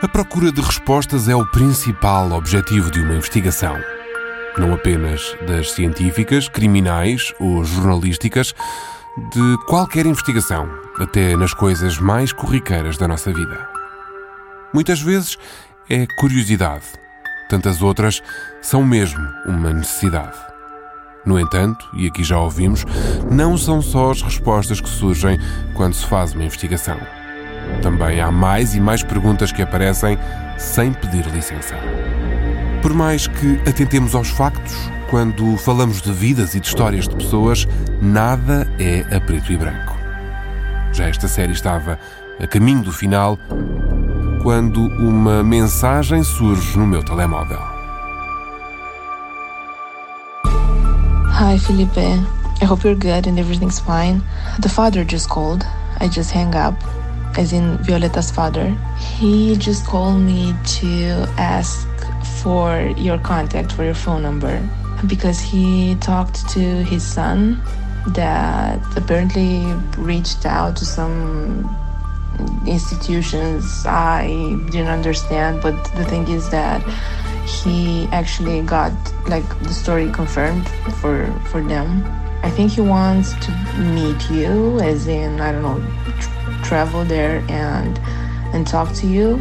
[0.00, 3.76] A procura de respostas é o principal objetivo de uma investigação.
[4.56, 8.54] Não apenas das científicas, criminais ou jornalísticas,
[9.32, 10.68] de qualquer investigação,
[11.00, 13.68] até nas coisas mais corriqueiras da nossa vida.
[14.72, 15.36] Muitas vezes
[15.90, 16.84] é curiosidade,
[17.50, 18.22] tantas outras
[18.62, 20.38] são mesmo uma necessidade.
[21.26, 22.84] No entanto, e aqui já ouvimos,
[23.28, 25.36] não são só as respostas que surgem
[25.74, 27.17] quando se faz uma investigação.
[27.82, 30.18] Também há mais e mais perguntas que aparecem
[30.56, 31.76] sem pedir licença.
[32.82, 34.74] Por mais que atentemos aos factos,
[35.10, 37.66] quando falamos de vidas e de histórias de pessoas,
[38.00, 39.96] nada é a preto e branco.
[40.92, 41.98] Já esta série estava
[42.42, 43.38] a caminho do final
[44.42, 47.60] quando uma mensagem surge no meu telemóvel.
[51.40, 52.00] Hi, Felipe.
[52.60, 54.20] I hope you're good and everything's fine.
[54.60, 55.64] The father just called.
[56.00, 56.76] I just hang up.
[57.38, 61.86] As in Violeta's father, he just called me to ask
[62.42, 64.60] for your contact, for your phone number,
[65.06, 67.62] because he talked to his son
[68.08, 69.62] that apparently
[69.96, 71.64] reached out to some
[72.66, 74.26] institutions I
[74.70, 76.82] didn't understand, but the thing is that
[77.46, 78.92] he actually got
[79.28, 80.68] like the story confirmed
[81.00, 82.04] for for them.
[82.42, 85.80] I think he wants to meet you, as in I don't know,
[86.68, 87.98] travel there and
[88.52, 89.40] and talk to you.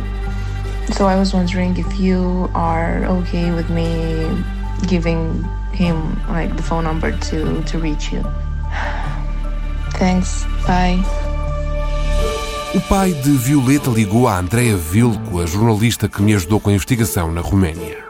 [0.93, 4.27] So I was wondering if you are okay with me
[4.87, 8.23] giving him like the phone number to to reach you.
[9.99, 10.45] Thanks.
[10.65, 11.03] Bye.
[12.75, 16.73] O pai de Violeta ligou a Andrea Vilco, a jornalista que me ajudou com a
[16.73, 18.05] investigação na Roménia.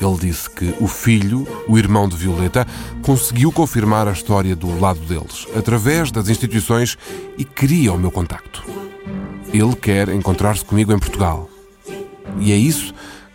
[0.00, 2.66] Ele disse que o filho, o irmão de Violeta,
[3.02, 6.98] conseguiu confirmar a história do lado deles, através das instituições
[7.38, 8.64] e queria o meu contacto.
[9.52, 11.48] Ele quer encontrar-se comigo em Portugal.
[12.38, 12.92] E é isso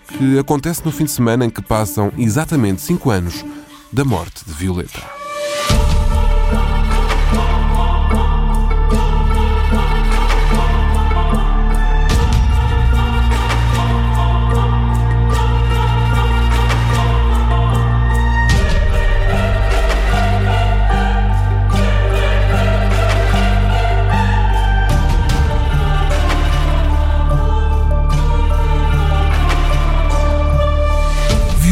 [0.07, 3.43] que acontece no fim de semana em que passam exatamente cinco anos
[3.91, 5.20] da morte de Violeta.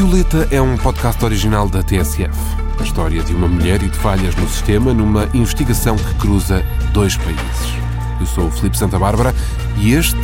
[0.09, 2.35] Violeta é um podcast original da TSF.
[2.79, 7.15] A história de uma mulher e de falhas no sistema numa investigação que cruza dois
[7.15, 7.77] países.
[8.19, 9.35] Eu sou o Felipe Santa Bárbara
[9.77, 10.17] e este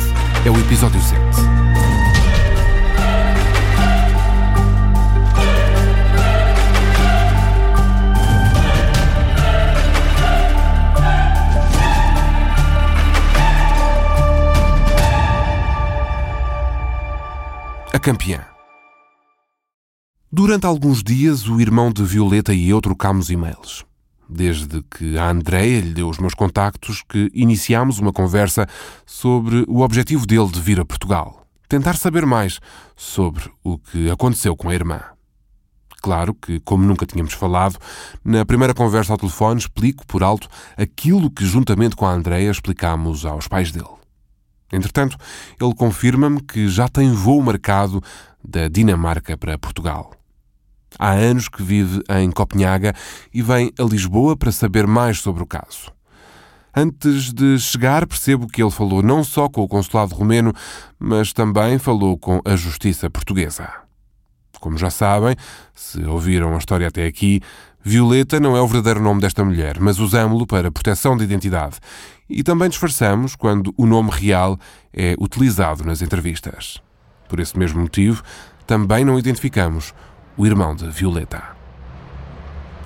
[0.44, 1.20] é o episódio 7.
[17.92, 18.55] A campeã.
[20.38, 23.86] Durante alguns dias, o irmão de Violeta e eu trocámos e-mails.
[24.28, 28.68] Desde que a Andreia lhe deu os meus contactos, que iniciámos uma conversa
[29.06, 31.46] sobre o objetivo dele de vir a Portugal.
[31.66, 32.60] Tentar saber mais
[32.94, 35.00] sobre o que aconteceu com a irmã.
[36.02, 37.78] Claro que, como nunca tínhamos falado,
[38.22, 43.24] na primeira conversa ao telefone explico por alto aquilo que, juntamente com a Andreia, explicámos
[43.24, 43.88] aos pais dele.
[44.70, 45.16] Entretanto,
[45.58, 48.02] ele confirma-me que já tem voo marcado
[48.46, 50.12] da Dinamarca para Portugal.
[50.98, 52.94] Há anos que vive em Copenhaga
[53.32, 55.92] e vem a Lisboa para saber mais sobre o caso.
[56.74, 60.52] Antes de chegar, percebo que ele falou não só com o consulado romeno,
[60.98, 63.66] mas também falou com a justiça portuguesa.
[64.60, 65.34] Como já sabem,
[65.74, 67.40] se ouviram a história até aqui,
[67.82, 71.76] Violeta não é o verdadeiro nome desta mulher, mas usamos-lo para proteção de identidade.
[72.28, 74.58] E também disfarçamos quando o nome real
[74.92, 76.80] é utilizado nas entrevistas.
[77.28, 78.22] Por esse mesmo motivo,
[78.66, 79.94] também não identificamos
[80.36, 81.42] o irmão de Violeta.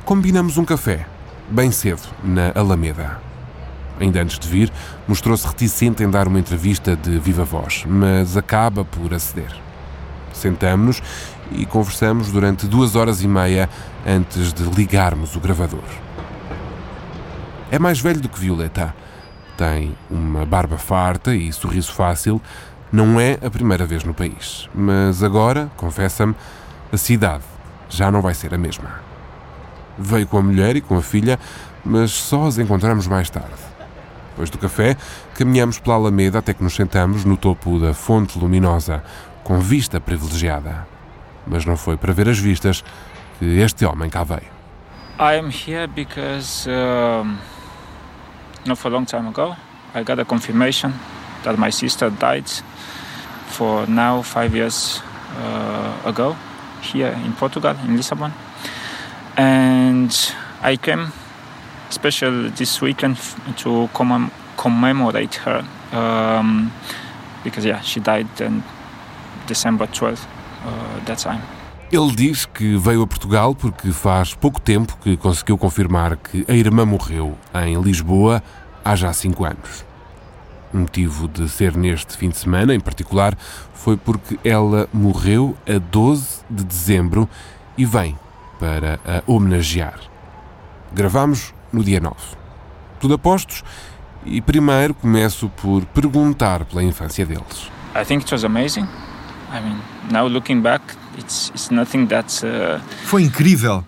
[0.05, 1.07] Combinamos um café,
[1.51, 3.21] bem cedo, na Alameda.
[3.99, 4.73] Ainda antes de vir,
[5.07, 9.53] mostrou-se reticente em dar uma entrevista de viva voz, mas acaba por aceder.
[10.33, 11.03] Sentamos-nos
[11.51, 13.69] e conversamos durante duas horas e meia
[14.07, 15.85] antes de ligarmos o gravador.
[17.71, 18.95] É mais velho do que Violeta.
[19.57, 22.41] Tem uma barba farta e sorriso fácil.
[22.93, 26.35] Não é a primeira vez no país, mas agora, confessa-me,
[26.93, 27.45] a cidade
[27.89, 29.01] já não vai ser a mesma.
[29.99, 31.39] Veio com a mulher e com a filha,
[31.85, 33.71] mas só as encontramos mais tarde.
[34.31, 34.97] Depois do café,
[35.35, 39.03] caminhamos pela Alameda até que nos sentamos no topo da fonte luminosa,
[39.45, 40.87] com vista privilegiada.
[41.47, 42.85] Mas não foi para ver as vistas
[43.39, 44.61] que este homem cá veio.
[45.19, 47.37] I am here because um,
[48.65, 49.55] not for a long time ago
[49.95, 50.93] I got a confirmation
[51.43, 52.49] that my sister died
[53.49, 55.03] for now five years
[55.37, 56.35] uh, ago
[56.83, 58.33] here in Portugal, in Lisbon.
[59.37, 60.11] And
[60.63, 61.13] I came
[61.91, 63.17] special this weekend
[63.59, 66.71] to commem- commemorate her um,
[67.45, 68.63] because yeah, she died on
[69.47, 70.27] December 12th
[70.65, 71.43] uh, that time.
[71.93, 76.55] Ele diz que veio a Portugal porque faz pouco tempo que conseguiu confirmar que a
[76.55, 78.41] irmã morreu em Lisboa
[78.85, 79.85] há já cinco anos.
[80.73, 83.37] O motivo de ser neste fim de semana, em particular,
[83.75, 87.29] foi porque ela morreu a 12 de dezembro
[87.77, 88.17] e vem
[88.59, 89.99] para a homenagear.
[90.93, 92.15] Gravamos no dia 9.
[93.01, 93.65] Tudo a postos
[94.25, 97.71] e primeiro começo por perguntar pela infância deles.
[97.95, 98.87] I think it was amazing.
[99.53, 99.81] I mean,
[100.13, 100.85] now looking back,
[101.19, 103.85] it's, it's nothing that's uh, Foi incrível.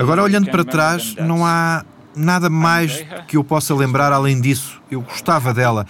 [0.00, 1.84] Agora, olhando para trás, não há
[2.14, 4.80] nada mais que eu possa lembrar além disso.
[4.90, 5.86] Eu gostava dela.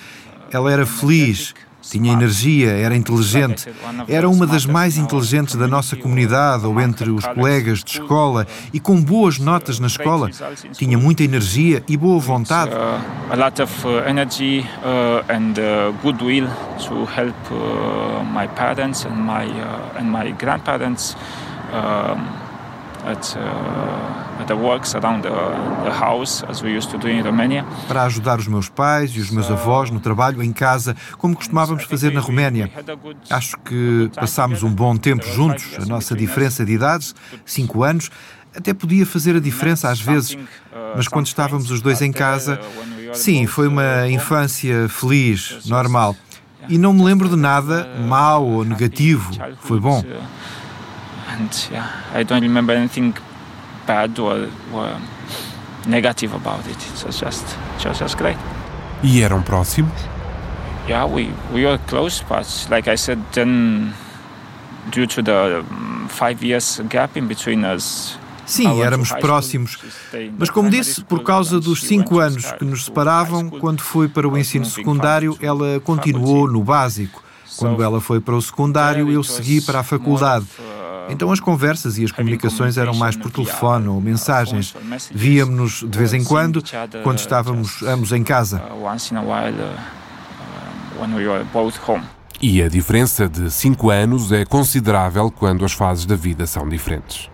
[0.53, 3.69] Ela era feliz, tinha energia, era inteligente.
[4.09, 8.79] Era uma das mais inteligentes da nossa comunidade ou entre os colegas de escola e
[8.79, 10.31] com boas notas na escola.
[10.73, 12.73] Tinha muita energia e boa vontade.
[12.73, 15.55] uh, a lot of uh, energy uh, and
[16.03, 16.47] goodwill
[16.79, 17.35] to help
[18.33, 19.47] my parents and my
[19.99, 21.17] and my grandparents
[23.05, 25.31] at uh, at the works around the,
[25.85, 27.65] the house as we used to do in Romania.
[27.89, 31.85] Para ajudar os meus pais e os meus avós no trabalho, em casa, como costumávamos
[31.85, 32.71] fazer na Roménia.
[33.31, 35.65] Acho que passámos um bom tempo juntos.
[35.79, 37.15] A nossa diferença de idades,
[37.45, 38.11] cinco anos,
[38.55, 40.37] até podia fazer a diferença às vezes.
[40.97, 42.61] Mas quando estávamos os dois em casa,
[43.13, 46.17] sim, foi uma infância feliz, normal.
[46.69, 49.31] E não me lembro de nada mau ou negativo.
[49.61, 50.05] Foi bom.
[51.33, 53.15] And yeah, I don't remember anything
[53.87, 55.01] bad or, or
[55.87, 56.77] negative about it.
[56.77, 57.45] It was just,
[57.79, 58.37] it was just great.
[59.03, 59.93] E eram próximos?
[60.89, 63.95] Yeah, we, we were close, but like I said, then
[64.91, 65.65] due to the
[66.09, 68.19] five years gap in between us.
[68.45, 69.79] Sim, éramos próximos.
[70.37, 74.37] Mas, como disse, por causa dos cinco anos que nos separavam, quando foi para o
[74.37, 77.23] ensino secundário, ela continuou no básico.
[77.57, 80.47] Quando ela foi para o secundário, eu segui para a faculdade.
[81.09, 84.75] Então as conversas e as comunicações eram mais por telefone ou mensagens.
[85.13, 86.63] Víamos-nos de vez em quando,
[87.03, 88.63] quando estávamos ambos em casa.
[88.71, 88.87] Uh,
[91.89, 92.01] uh.
[92.41, 97.31] E a diferença de 5 anos é considerável quando as fases da vida são diferentes.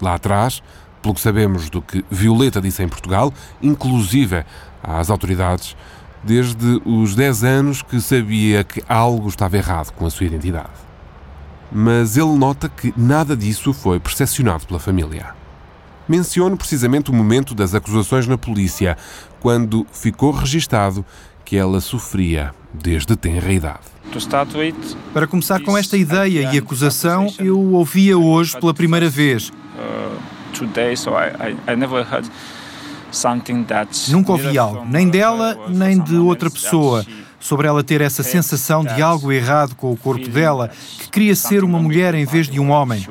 [0.00, 0.62] Lá atrás,
[1.02, 3.32] pelo que sabemos do que Violeta disse em Portugal,
[3.62, 4.44] inclusive
[4.82, 5.76] às autoridades,
[6.22, 10.89] desde os 10 anos que sabia que algo estava errado com a sua identidade.
[11.72, 15.34] Mas ele nota que nada disso foi percepcionado pela família.
[16.08, 18.96] Menciono precisamente o momento das acusações na polícia,
[19.38, 21.04] quando ficou registado
[21.44, 23.80] que ela sofria desde tenra idade.
[25.12, 29.50] Para começar com esta ideia e acusação, eu ouvia hoje pela primeira vez.
[29.50, 30.18] uh,
[34.08, 37.04] Nunca ouvi algo, nem dela, nem de outra pessoa,
[37.40, 41.64] sobre ela ter essa sensação de algo errado com o corpo dela, que queria ser
[41.64, 43.04] uma mulher em vez de um homem.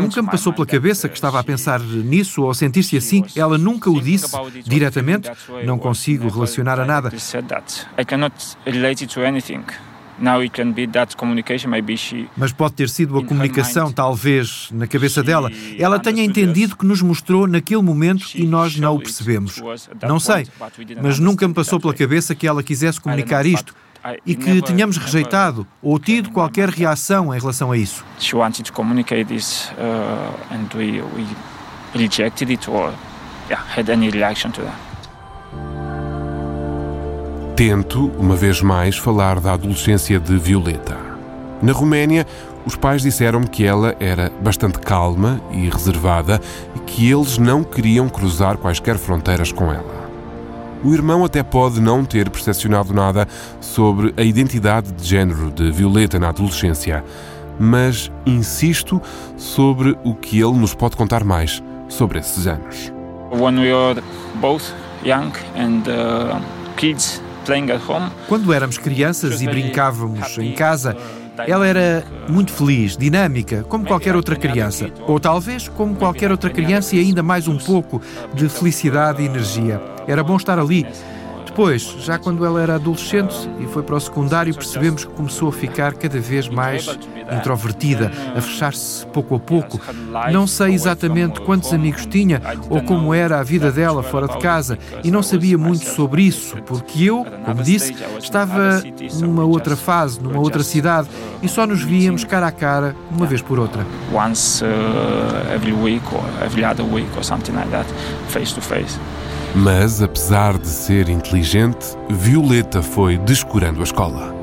[0.00, 3.24] Nunca me passou pela cabeça uh, que estava a pensar nisso ou sentir-se assim.
[3.36, 5.30] Ela nunca o disse diretamente.
[5.64, 7.10] Não consigo relacionar a nada.
[12.36, 15.50] Mas pode ter sido a comunicação, talvez, na cabeça dela.
[15.78, 19.60] Ela tenha entendido que nos mostrou naquele momento e nós não o percebemos.
[20.06, 20.46] Não sei,
[21.02, 23.74] mas nunca me passou pela cabeça que ela quisesse comunicar isto
[24.24, 28.04] e que tenhamos rejeitado ou tido qualquer reação em relação a isso.
[28.18, 31.26] She wanted to communicate this, uh, and we we
[31.94, 32.92] rejected it or
[33.50, 34.87] yeah had any reaction to that.
[37.58, 40.96] Tento, uma vez mais, falar da adolescência de Violeta.
[41.60, 42.24] Na Roménia,
[42.64, 46.40] os pais disseram-me que ela era bastante calma e reservada
[46.76, 50.08] e que eles não queriam cruzar quaisquer fronteiras com ela.
[50.84, 53.26] O irmão até pode não ter percepcionado nada
[53.60, 57.02] sobre a identidade de género de Violeta na adolescência,
[57.58, 59.02] mas insisto
[59.36, 62.92] sobre o que ele nos pode contar mais sobre esses anos.
[63.32, 64.00] When we were
[64.40, 64.72] both
[65.04, 66.40] young and uh,
[66.76, 67.20] kids
[68.28, 70.96] Quando éramos crianças e brincávamos em casa,
[71.46, 74.90] ela era muito feliz, dinâmica, como qualquer outra criança.
[75.06, 78.02] Ou talvez como qualquer outra criança e ainda mais um pouco
[78.34, 79.80] de felicidade e energia.
[80.06, 80.86] Era bom estar ali.
[81.58, 85.52] Depois, já quando ela era adolescente e foi para o secundário, percebemos que começou a
[85.52, 86.86] ficar cada vez mais
[87.36, 89.80] introvertida, a fechar-se pouco a pouco.
[90.30, 94.78] Não sei exatamente quantos amigos tinha ou como era a vida dela fora de casa
[95.02, 98.80] e não sabia muito sobre isso, porque eu, como disse, estava
[99.18, 101.08] numa outra fase, numa outra cidade
[101.42, 103.84] e só nos víamos cara a cara uma vez por outra.
[104.14, 107.88] Once uh, every week or every other week or something like that,
[108.28, 108.96] face to face.
[109.54, 114.34] Mas, apesar de ser inteligente, Violeta foi descurando a escola.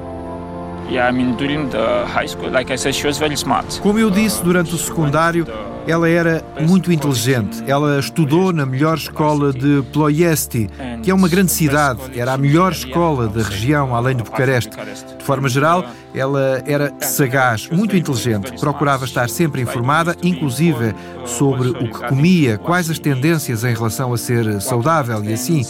[3.82, 5.46] Como eu disse durante o secundário,
[5.88, 7.64] ela era muito inteligente.
[7.68, 10.70] Ela estudou na melhor escola de Ploiesti,
[11.04, 12.00] que é uma grande cidade.
[12.16, 14.72] Era a melhor escola da região, além de Bucareste.
[15.18, 18.54] De forma geral, ela era sagaz, muito inteligente.
[18.60, 24.18] Procurava estar sempre informada, inclusive sobre o que comia, quais as tendências em relação a
[24.18, 25.66] ser saudável e assim.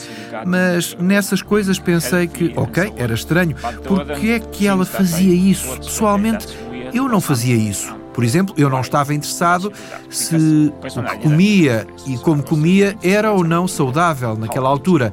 [0.46, 3.56] Mas nessas coisas pensei que, ok, era estranho.
[3.86, 5.78] Por que é que ela fazia isso?
[5.78, 6.48] Pessoalmente,
[6.94, 8.05] eu não fazia isso.
[8.16, 9.74] Por exemplo, eu não estava interessado
[10.10, 15.12] se o que comia e como comia era ou não saudável naquela altura.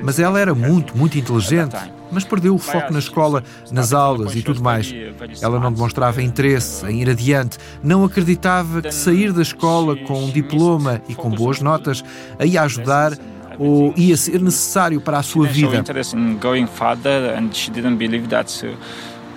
[0.00, 1.76] Mas ela era muito, muito inteligente.
[2.12, 4.94] Mas perdeu o foco na escola, nas aulas e tudo mais.
[5.42, 10.30] Ela não demonstrava interesse em ir adiante, não acreditava que sair da escola com um
[10.30, 12.04] diploma e com boas notas
[12.40, 13.18] ia ajudar
[13.58, 15.82] ou ia ser necessário para a sua vida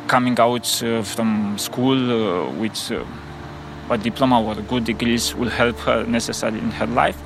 [0.09, 3.05] coming out uh, from school uh, with uh,
[3.91, 7.17] a diploma or good degrees will help her necessarily in her life.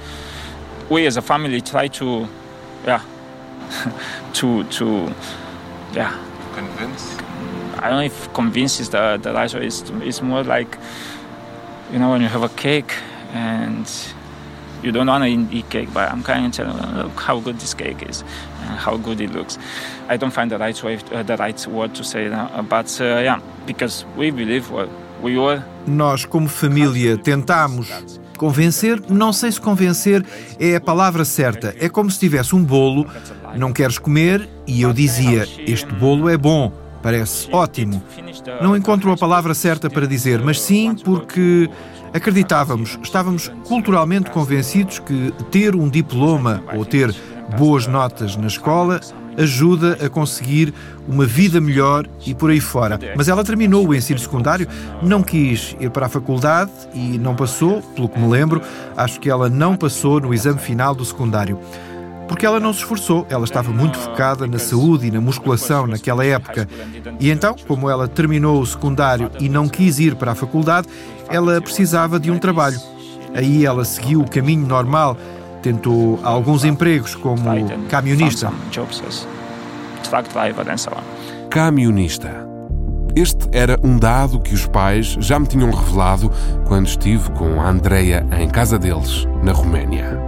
[0.90, 2.28] We as a family try to,
[2.86, 3.02] yeah,
[4.34, 5.16] to to,
[5.94, 6.14] yeah.
[6.54, 7.18] Convince.
[7.80, 9.64] I don't know if convince is the the right word.
[9.64, 10.78] It's, it's more like,
[11.92, 12.94] you know, when you have a cake
[13.32, 13.88] and
[14.84, 17.60] you don't want to eat cake, but I'm kind of telling them, look how good
[17.60, 18.24] this cake is,
[18.68, 19.58] and how good it looks.
[20.10, 23.06] I don't find the right way, uh, the right word to say that, but uh,
[23.24, 24.90] yeah, because we believe what
[25.22, 25.64] we were.
[25.88, 27.90] Nós, como família, tentamos
[28.38, 29.02] convencer.
[29.10, 30.26] Não sei se convencer
[30.60, 31.74] é a palavra certa.
[31.80, 33.08] É como se tivesse um bolo,
[33.56, 36.72] não queres comer, e eu dizia: Este bolo é bom,
[37.02, 38.04] parece ótimo.
[38.62, 41.70] Não encontro a palavra certa para dizer, mas sim porque
[42.14, 47.14] Acreditávamos, estávamos culturalmente convencidos que ter um diploma ou ter
[47.58, 49.00] boas notas na escola
[49.36, 50.72] ajuda a conseguir
[51.08, 53.00] uma vida melhor e por aí fora.
[53.18, 54.68] Mas ela terminou o ensino secundário,
[55.02, 58.62] não quis ir para a faculdade e não passou, pelo que me lembro,
[58.96, 61.60] acho que ela não passou no exame final do secundário.
[62.28, 66.26] Porque ela não se esforçou, ela estava muito focada na saúde e na musculação naquela
[66.26, 66.68] época.
[67.20, 70.88] E então, como ela terminou o secundário e não quis ir para a faculdade,
[71.30, 72.80] ela precisava de um trabalho.
[73.34, 75.18] Aí ela seguiu o caminho normal,
[75.62, 77.44] tentou alguns empregos como
[77.90, 78.52] camionista.
[81.50, 82.48] Camionista.
[83.16, 86.32] Este era um dado que os pais já me tinham revelado
[86.66, 90.20] quando estive com a Andreia em casa deles, na Roménia.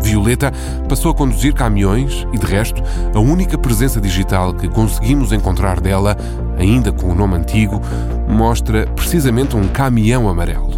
[0.00, 0.52] Violeta
[0.88, 2.82] passou a conduzir caminhões e, de resto,
[3.14, 6.16] a única presença digital que conseguimos encontrar dela,
[6.58, 7.80] ainda com o nome antigo,
[8.28, 10.70] mostra precisamente um caminhão amarelo.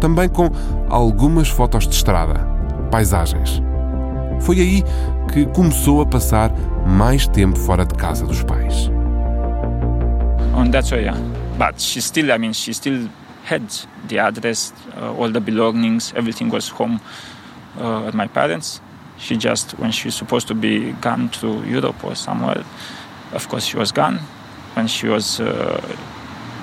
[0.00, 0.50] Também com
[0.88, 2.40] algumas fotos de estrada,
[2.90, 3.62] paisagens.
[4.40, 4.84] Foi aí
[5.32, 6.52] que começou a passar
[6.86, 8.90] mais tempo fora de casa dos pais.
[10.54, 11.18] On that way, yeah.
[11.58, 13.08] But she still, I mean, she still
[13.44, 13.62] had
[14.08, 17.00] the address, uh, all the belongings, everything was home
[17.78, 18.80] uh, at my parents.
[19.18, 22.64] She just, when she was supposed to be gone to Europe or somewhere,
[23.32, 24.18] of course she was gone.
[24.76, 25.80] When she was uh,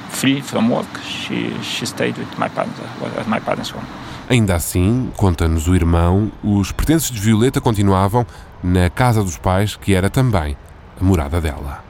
[0.09, 3.85] free from work, she, she stayed with my parents, uh, at my parents' home.
[4.29, 8.25] Ainda assim, conta-nos o irmão, os pertences de Violeta continuavam
[8.63, 10.55] na casa dos pais, que era também
[10.99, 11.83] a morada dela.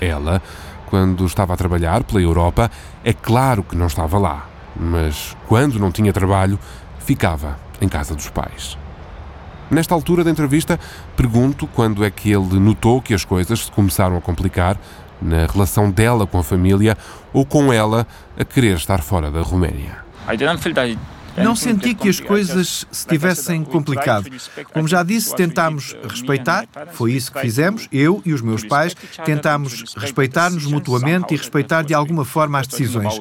[0.00, 0.42] Ela,
[0.86, 2.70] quando estava a trabalhar pela Europa,
[3.04, 4.46] é claro que não estava lá,
[4.78, 6.58] mas quando não tinha trabalho,
[6.98, 8.76] ficava em casa dos pais.
[9.70, 10.78] Nesta altura da entrevista,
[11.16, 14.76] pergunto quando é que ele notou que as coisas se começaram a complicar
[15.22, 16.96] na relação dela com a família
[17.32, 18.06] ou com ela
[18.38, 19.98] a querer estar fora da Roménia.
[21.36, 24.28] Não senti que as coisas se tivessem complicado.
[24.72, 29.94] Como já disse, tentámos respeitar, foi isso que fizemos, eu e os meus pais, tentámos
[29.96, 33.18] respeitar-nos mutuamente e respeitar de alguma forma as decisões.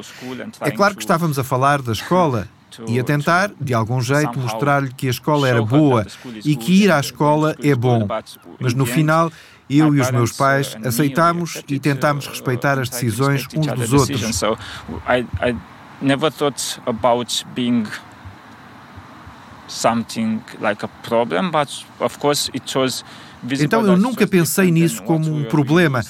[0.59, 2.47] É claro que estávamos a falar da escola
[2.87, 6.05] e a tentar, de algum jeito, mostrar-lhe que a escola era boa
[6.43, 8.07] e que ir à escola é bom.
[8.59, 9.31] Mas no final,
[9.69, 14.41] eu e os meus pais aceitámos e tentámos respeitar as decisões uns dos outros.
[19.71, 21.69] something like a problem, but
[22.01, 23.05] of course it was
[23.59, 26.03] então eu nunca pensei nisso como um problema,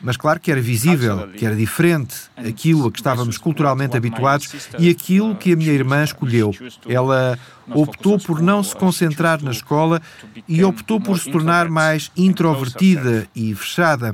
[0.00, 4.88] mas claro que era visível, que era diferente, aquilo a que estávamos culturalmente habituados e
[4.88, 6.54] aquilo que a minha irmã escolheu.
[6.88, 7.38] Ela
[7.70, 10.00] optou por não se concentrar na escola
[10.46, 14.12] e optou por se tornar mais introvertida e fechada.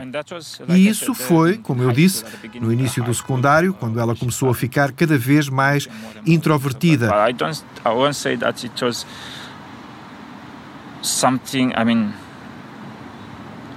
[0.69, 2.25] E isso foi, como eu disse,
[2.61, 5.89] no início do secundário, quando ela começou a ficar cada vez mais
[6.27, 7.11] introvertida.
[11.03, 12.15] Something, I mean,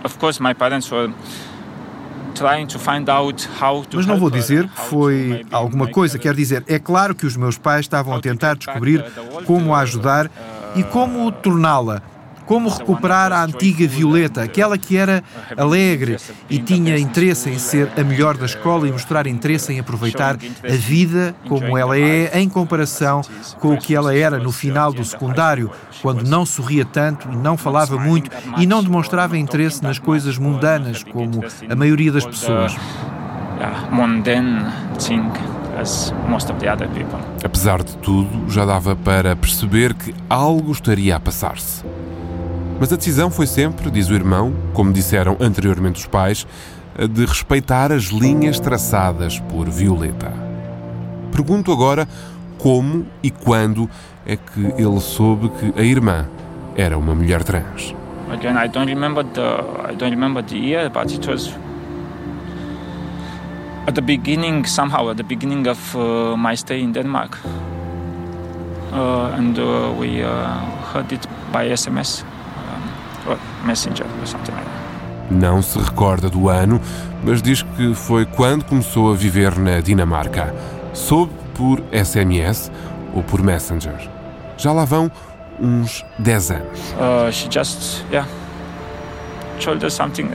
[0.06, 1.14] of course, my parents were
[3.98, 7.58] mas não vou dizer que foi alguma coisa, quer dizer, é claro que os meus
[7.58, 9.03] pais estavam a tentar descobrir
[9.46, 10.29] como a ajudar
[10.75, 12.01] e como torná-la
[12.48, 15.24] como recuperar a antiga Violeta, aquela que era
[15.56, 16.18] alegre
[16.50, 20.75] e tinha interesse em ser a melhor da escola e mostrar interesse em aproveitar a
[20.75, 23.22] vida como ela é em comparação
[23.60, 25.70] com o que ela era no final do secundário,
[26.01, 31.04] quando não sorria tanto e não falava muito e não demonstrava interesse nas coisas mundanas
[31.04, 32.75] como a maioria das pessoas.
[37.44, 41.84] Apesar de tudo, já dava para perceber que algo estaria a passar-se.
[42.79, 46.46] Mas a decisão foi sempre, diz o irmão, como disseram anteriormente os pais,
[47.10, 50.31] de respeitar as linhas traçadas por Violeta.
[51.31, 52.07] Pergunto agora
[52.57, 53.89] como e quando
[54.25, 56.27] é que ele soube que a irmã
[56.75, 57.96] era uma mulher trans.
[58.31, 61.53] Again, I don't remember the I don't remember the year, but it was
[63.88, 67.38] at the beginning somehow at the beginning of uh, my stay in Denmark,
[68.91, 70.60] uh, and uh, we uh,
[70.91, 72.25] heard it by SMS.
[73.65, 74.88] Messenger or something like that.
[75.29, 76.79] Não se recorda do ano,
[77.24, 80.53] mas diz que foi quando começou a viver na Dinamarca.
[80.93, 82.72] Soube por SMS
[83.13, 84.10] ou por Messenger.
[84.57, 85.12] Já lá vão
[85.60, 86.79] uns 10 anos.
[86.93, 88.25] Uh, she just, yeah,
[89.60, 90.29] told us something.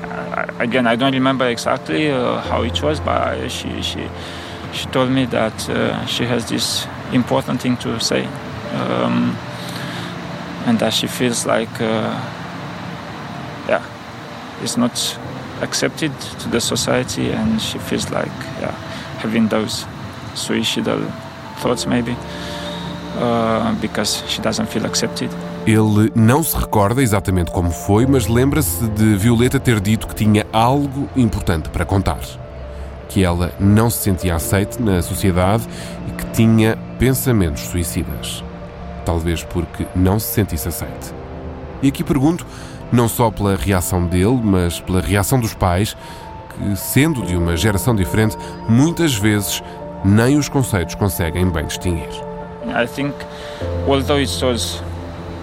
[0.59, 4.09] Again, I don't remember exactly uh, how it was, but she she
[4.73, 8.27] she told me that uh, she has this important thing to say,
[8.75, 9.37] um,
[10.67, 11.81] and that she feels like.
[11.81, 12.15] Uh,
[14.63, 15.19] is not
[15.63, 18.75] accepted to the society, and she feels like yeah,
[19.19, 19.87] having those
[20.35, 21.01] suicidal
[21.59, 22.17] thoughts maybe
[23.19, 25.31] uh, because she doesn't feel accepted.
[25.65, 30.45] Ele não se recorda exatamente como foi, mas lembra-se de Violeta ter dito que tinha
[30.53, 32.19] algo importante para contar.
[33.09, 35.69] Que ela não se sentia aceite na sociedade
[36.09, 38.43] e que tinha pensamentos suicidas.
[39.05, 41.15] Talvez porque não se sentisse aceite.
[41.81, 42.45] E aqui pergunto
[42.93, 45.97] não só pela reação dele, mas pela reação dos pais,
[46.51, 48.37] que, sendo de uma geração diferente,
[48.69, 49.63] muitas vezes
[50.05, 52.11] nem os conceitos conseguem bem distinguir.
[52.67, 53.15] I think,
[53.89, 54.83] although it was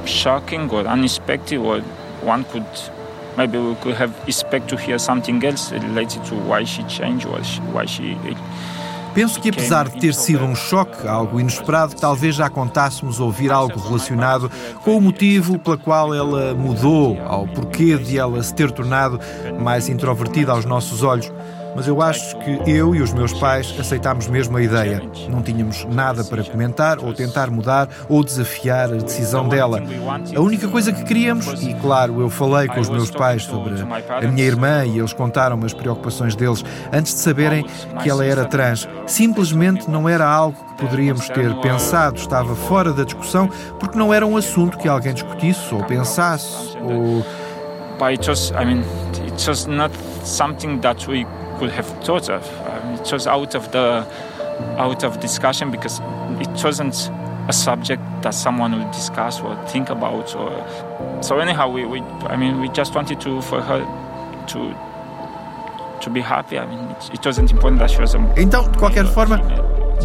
[0.05, 1.81] shocking or unexpected, or
[2.23, 2.65] one could
[3.37, 7.39] maybe we could have expect to hear something else related to why she changed or
[7.73, 8.17] why she
[9.13, 13.79] Penso que, apesar de ter sido um choque, algo inesperado, talvez já contássemos ouvir algo
[13.79, 14.49] relacionado
[14.83, 19.19] com o motivo pela qual ela mudou, ao porquê de ela se ter tornado
[19.59, 21.31] mais introvertida aos nossos olhos
[21.75, 25.01] mas eu acho que eu e os meus pais aceitámos mesmo a ideia.
[25.29, 29.81] Não tínhamos nada para comentar ou tentar mudar ou desafiar a decisão dela.
[30.35, 34.27] A única coisa que queríamos, e claro, eu falei com os meus pais sobre a
[34.27, 37.65] minha irmã e eles contaram-me as preocupações deles antes de saberem
[38.01, 38.87] que ela era trans.
[39.05, 44.25] Simplesmente não era algo que poderíamos ter pensado, estava fora da discussão porque não era
[44.25, 47.25] um assunto que alguém discutisse ou pensasse ou.
[48.01, 48.83] It was, I mean,
[49.25, 51.25] it was not something that we
[51.59, 52.43] could have thought of.
[52.67, 54.07] Um, it was out of the
[54.77, 55.99] out of discussion because
[56.39, 57.11] it wasn't
[57.47, 60.35] a subject that someone would discuss or think about.
[60.35, 62.01] Or so anyhow, we, we
[62.33, 63.81] I mean, we just wanted to for her
[64.47, 64.75] to
[66.01, 66.57] to be happy.
[66.57, 69.37] I mean, it, it wasn't important that she was a então, de qualquer forma.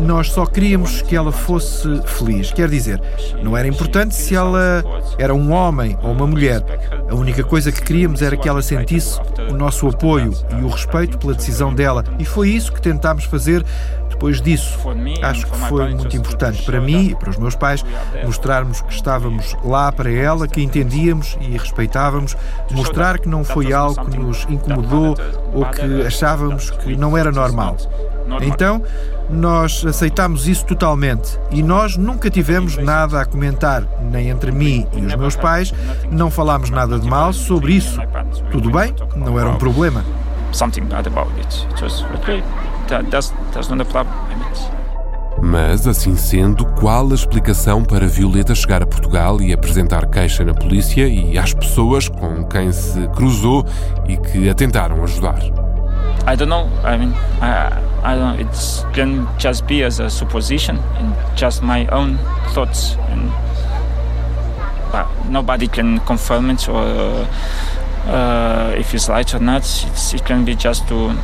[0.00, 2.52] Nós só queríamos que ela fosse feliz.
[2.52, 3.00] Quer dizer,
[3.42, 4.84] não era importante se ela
[5.18, 6.62] era um homem ou uma mulher.
[7.08, 9.18] A única coisa que queríamos era que ela sentisse
[9.50, 12.04] o nosso apoio e o respeito pela decisão dela.
[12.18, 13.64] E foi isso que tentámos fazer
[14.14, 14.78] depois disso.
[15.22, 17.84] Acho que foi muito importante para mim e para os meus pais
[18.24, 22.36] mostrarmos que estávamos lá para ela, que entendíamos e respeitávamos,
[22.70, 25.16] mostrar que não foi algo que nos incomodou
[25.52, 27.76] ou que achávamos que não era normal.
[28.40, 28.82] Então,
[29.28, 35.04] nós aceitámos isso totalmente e nós nunca tivemos nada a comentar, nem entre mim e
[35.04, 35.74] os meus pais,
[36.10, 38.00] não falámos nada de mal sobre isso.
[38.50, 40.04] Tudo bem, não era um problema.
[45.42, 50.54] Mas, assim sendo, qual a explicação para Violeta chegar a Portugal e apresentar queixa na
[50.54, 53.66] polícia e às pessoas com quem se cruzou
[54.08, 55.38] e que a tentaram ajudar?
[56.26, 56.70] I don't know.
[56.82, 58.40] I mean, I, I don't.
[58.40, 58.48] It
[58.94, 62.18] can just be as a supposition and just my own
[62.54, 63.30] thoughts, and
[64.90, 67.26] but nobody can confirm it or
[68.06, 69.62] uh, if it's right or not.
[69.62, 71.14] It's, it can be just to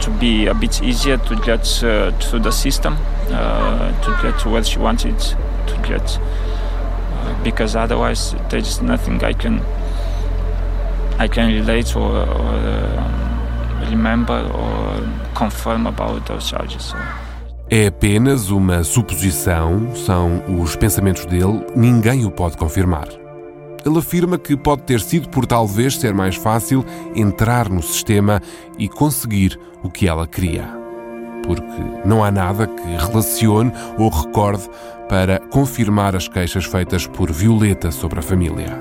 [0.00, 2.96] to be a bit easier to get uh, through the system,
[3.30, 9.32] uh, to get to where she wanted to get, uh, because otherwise there nothing I
[9.32, 9.60] can
[11.18, 12.26] I can relate or.
[12.26, 13.26] or
[13.90, 15.02] remember or
[15.34, 16.94] confirm about those charges.
[17.68, 23.25] É apenas uma suposição, são os pensamentos dele, ninguém o pode confirmar.
[23.86, 28.42] Ele afirma que pode ter sido por talvez ser mais fácil entrar no sistema
[28.76, 30.68] e conseguir o que ela queria.
[31.46, 34.68] Porque não há nada que relacione ou recorde
[35.08, 38.76] para confirmar as queixas feitas por Violeta sobre a família.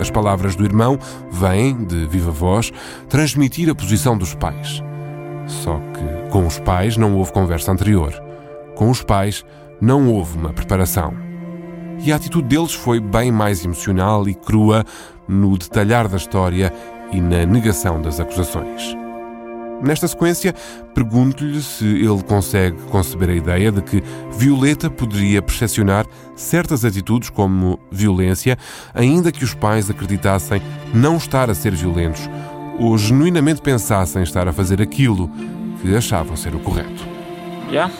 [0.00, 0.98] As palavras do irmão
[1.30, 2.72] vêm, de viva voz,
[3.10, 4.82] transmitir a posição dos pais.
[5.46, 8.14] Só que com os pais não houve conversa anterior.
[8.74, 9.44] Com os pais
[9.82, 11.25] não houve uma preparação.
[11.98, 14.84] E a atitude deles foi bem mais emocional e crua
[15.26, 16.72] no detalhar da história
[17.12, 18.96] e na negação das acusações.
[19.82, 20.54] Nesta sequência,
[20.94, 24.02] pergunto-lhe se ele consegue conceber a ideia de que
[24.38, 28.56] Violeta poderia percepcionar certas atitudes como violência,
[28.94, 30.62] ainda que os pais acreditassem
[30.94, 32.22] não estar a ser violentos
[32.78, 35.30] ou genuinamente pensassem estar a fazer aquilo
[35.82, 37.04] que achavam ser o correto.
[37.70, 37.92] Yeah.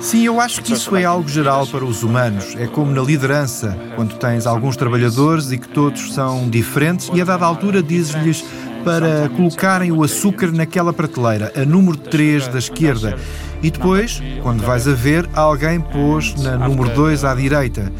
[0.00, 2.54] Sim, eu acho que isso é algo geral para os humanos.
[2.56, 7.24] É como na liderança, quando tens alguns trabalhadores e que todos são diferentes, e a
[7.24, 8.44] dada altura dizes-lhes
[8.84, 13.18] para colocarem o açúcar naquela prateleira, a número 3 da esquerda.
[13.62, 17.92] E depois, quando vais a ver, alguém pôs na número 2 à direita.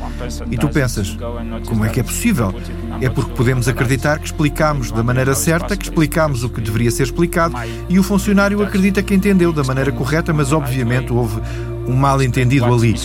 [0.51, 1.17] E tu pensas,
[1.67, 2.55] como é que é possível?
[3.01, 7.05] É porque podemos acreditar que explicamos da maneira certa, que explicamos o que deveria ser
[7.05, 7.55] explicado
[7.89, 11.41] e o funcionário acredita que entendeu da maneira correta, mas obviamente houve
[11.87, 12.97] um mal entendido ali.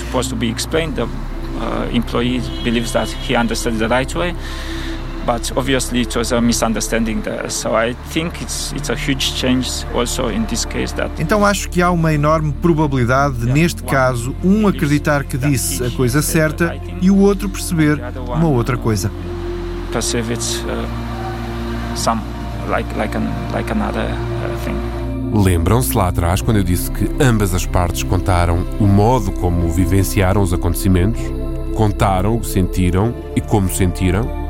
[5.25, 7.49] But obviously it was a misunderstanding there.
[7.49, 11.09] So I think it's it's a huge change also in this case that.
[11.17, 15.89] Então acho que há uma enorme probabilidade de, neste caso um acreditar que disse a
[15.91, 18.01] coisa certa e o outro perceber
[18.35, 19.09] uma outra coisa.
[19.93, 22.21] Perceive it uh, some
[22.69, 24.75] like like an, like another uh, thing.
[25.33, 30.41] Lembram-se lá atrás quando eu disse que ambas as partes contaram o modo como vivenciaram
[30.41, 31.21] os acontecimentos?
[31.75, 34.42] Contaram o que sentiram e como sentiram?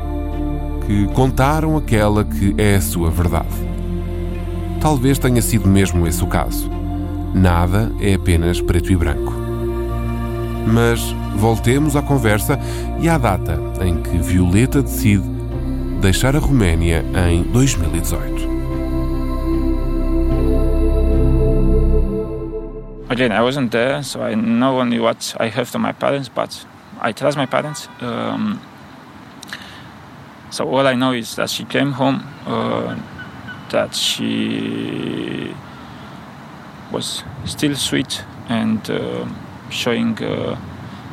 [0.86, 3.48] Que contaram aquela que é a sua verdade.
[4.80, 6.70] Talvez tenha sido mesmo esse o caso.
[7.34, 9.32] Nada é apenas preto e branco.
[10.66, 11.00] Mas
[11.36, 12.58] voltemos à conversa
[13.00, 15.24] e à data em que Violeta decide
[16.00, 18.54] deixar a Roménia em 2018.
[23.08, 26.66] Again, I wasn't there, so I know only what I heard from my parents, but
[27.00, 27.88] I trust my parents.
[28.00, 28.58] Um,
[30.54, 32.94] So all I know is that she came home, uh,
[33.70, 35.52] that she
[36.92, 39.26] was still sweet and uh,
[39.68, 40.56] showing uh,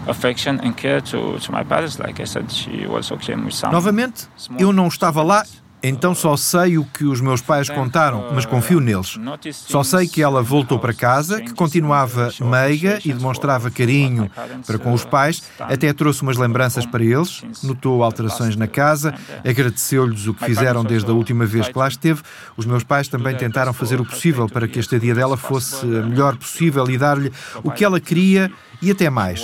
[0.06, 1.98] affection and care to, to my parents.
[1.98, 3.72] Like I said, she also came with some.
[3.72, 4.28] Novamente,
[4.60, 5.44] eu não estava lá
[5.84, 9.18] Então só sei o que os meus pais contaram, mas confio neles.
[9.52, 14.30] Só sei que ela voltou para casa, que continuava meiga e demonstrava carinho
[14.66, 19.14] para com os pais, até trouxe umas lembranças para eles, notou alterações na casa,
[19.44, 22.22] agradeceu-lhes o que fizeram desde a última vez que lá esteve.
[22.56, 26.04] Os meus pais também tentaram fazer o possível para que a estadia dela fosse a
[26.04, 27.32] melhor possível e dar-lhe
[27.64, 29.42] o que ela queria e até mais.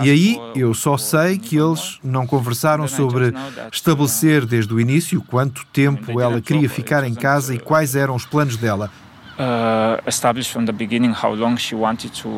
[0.00, 3.32] E aí eu só sei que eles não conversaram sobre
[3.70, 8.24] estabelecer desde o início quanto tempo ela queria ficar em casa e quais eram os
[8.24, 8.90] planos dela.
[9.38, 12.28] Uh, established from the beginning how long she wanted to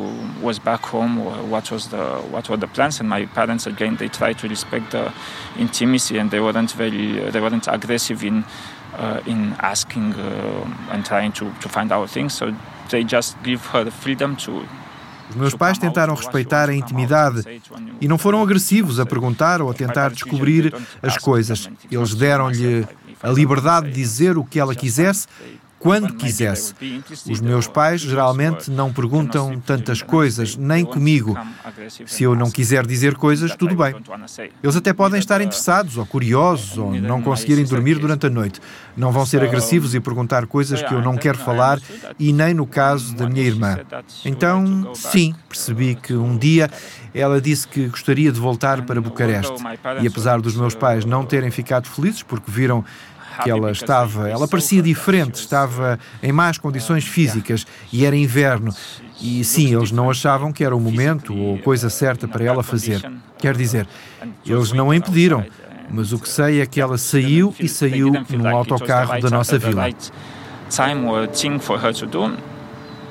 [0.41, 1.19] was back home
[1.51, 1.97] what was the
[2.31, 5.11] what were the plans and my parents again they tried to respect the
[5.59, 8.45] intimacy and they weren't very they weren't aggressive in
[8.97, 12.55] uh, in asking uh, and trying to, to find out things so
[12.89, 14.65] they just give her the freedom to
[15.29, 17.43] os meus pais tentaram respeitar a intimidade
[17.99, 21.69] e não foram agressivos a perguntar ou a tentar descobrir as coisas.
[21.91, 22.87] Eles deram-lhe
[23.21, 25.27] a liberdade de dizer o que ela quisesse
[25.79, 26.73] quando quisesse.
[27.29, 31.37] Os meus pais geralmente não perguntam tantas coisas, nem comigo.
[32.05, 33.95] Se eu não quiser dizer coisas, tudo bem.
[34.63, 38.59] Eles até podem estar interessados ou curiosos ou não conseguirem dormir durante a noite.
[38.95, 41.79] Não vão ser agressivos e perguntar coisas que eu não quero falar
[42.17, 43.77] e nem no caso da minha irmã.
[44.23, 46.69] Então, sim, percebi que um dia
[47.13, 49.53] ela disse que gostaria de voltar para Bucareste.
[50.01, 52.83] E apesar dos meus pais não terem ficado felizes porque viram
[53.43, 58.73] que ela estava, ela parecia diferente, estava em más condições físicas e era inverno.
[59.21, 63.01] E sim, eles não achavam que era o momento ou coisa certa para ela fazer.
[63.37, 63.87] Quer dizer,
[64.45, 65.45] eles não a impediram,
[65.89, 69.89] mas o que sei é que ela saiu e saiu num autocarro da nossa vila.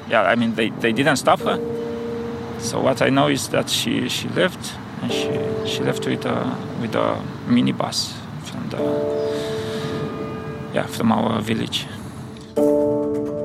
[0.09, 1.59] Yeah, I mean, they, they didn't stop her.
[2.59, 5.31] So what I know is that she, she left, and she,
[5.67, 9.54] she left with a, with a minibus from the
[10.75, 11.87] yeah, from our village.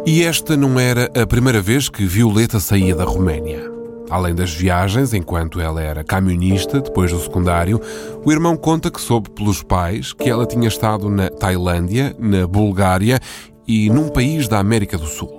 [0.05, 3.69] E esta não era a primeira vez que Violeta saía da Roménia.
[4.09, 7.79] Além das viagens, enquanto ela era camionista, depois do secundário,
[8.25, 13.19] o irmão conta que soube pelos pais que ela tinha estado na Tailândia, na Bulgária
[13.67, 15.29] e num país da América do Sul.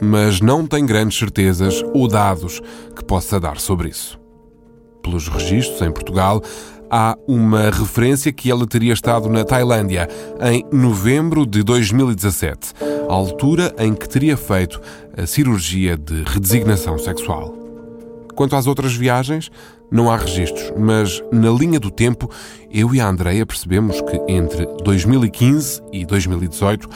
[0.00, 2.62] Mas não tem grandes certezas ou dados
[2.94, 4.18] que possa dar sobre isso.
[5.02, 6.42] Pelos registros em Portugal,
[6.90, 10.08] há uma referência que ela teria estado na Tailândia
[10.40, 12.72] em novembro de 2017,
[13.08, 14.80] altura em que teria feito
[15.16, 17.54] a cirurgia de redesignação sexual.
[18.34, 19.50] Quanto às outras viagens,
[19.90, 22.30] não há registros, mas na linha do tempo,
[22.70, 26.88] eu e a Andreia percebemos que entre 2015 e 2018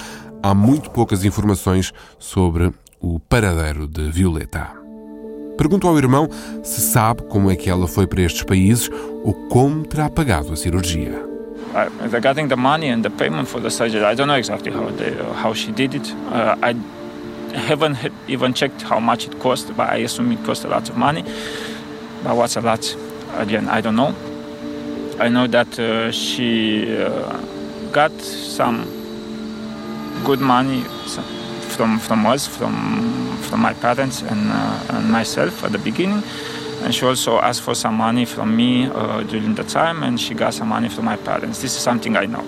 [0.43, 4.80] há muito poucas informações sobre o paradeiro de Violeta.
[5.61, 6.27] Pergunto ao irmão
[6.63, 8.89] se sabe como é que ela foi para estes países
[9.23, 11.23] ou como terá pagado a cirurgia.
[12.11, 15.11] regarding the money and the payment for the surgery, I don't know exactly how they,
[15.11, 16.11] uh, how she did it.
[16.33, 16.75] Uh, I
[17.55, 20.97] haven't even checked how much it cost, but I assume it cost a lot of
[20.97, 21.25] money.
[22.25, 22.97] But what's a lot?
[23.37, 24.15] Again, I don't know.
[25.21, 27.37] I know that uh, she uh,
[27.93, 28.87] got some
[30.25, 30.85] good money
[31.81, 36.23] from from us, from from my parents and, uh, and myself at the beginning.
[36.83, 40.35] And she also asked for some money from me uh, during the time, and she
[40.35, 41.63] got some money from my parents.
[41.63, 42.45] This is something I know.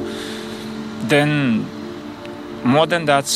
[1.08, 1.64] Then,
[2.62, 3.26] more than that,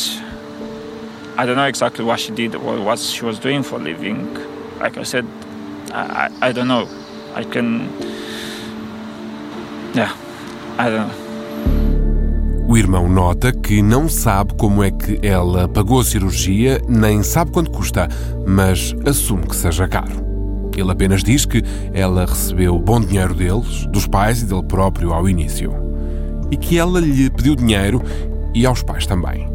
[1.38, 4.34] I don't know exactly what she did or what she was doing for living.
[4.78, 5.24] Like I said,
[5.92, 6.86] I, I, I don't know.
[7.34, 7.88] I can.
[9.94, 10.14] Yeah,
[10.76, 11.25] I don't know.
[12.68, 17.52] O irmão nota que não sabe como é que ela pagou a cirurgia, nem sabe
[17.52, 18.08] quanto custa,
[18.44, 20.26] mas assume que seja caro.
[20.76, 21.62] Ele apenas diz que
[21.94, 25.72] ela recebeu bom dinheiro deles, dos pais e dele próprio ao início.
[26.50, 28.02] E que ela lhe pediu dinheiro
[28.52, 29.48] e aos pais também.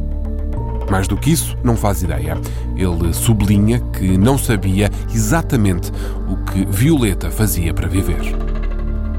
[0.89, 2.37] Mais do que isso, não faz ideia.
[2.77, 5.91] Ele sublinha que não sabia exatamente
[6.29, 8.50] o que Violeta fazia para viver.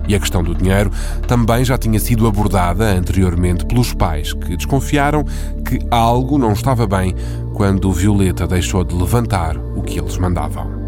[0.06, 0.90] E a questão do dinheiro
[1.26, 5.24] também já tinha sido abordada anteriormente pelos pais, que desconfiaram
[5.64, 7.14] que algo não estava bem
[7.54, 10.82] quando Violeta deixou de levantar o que eles mandavam.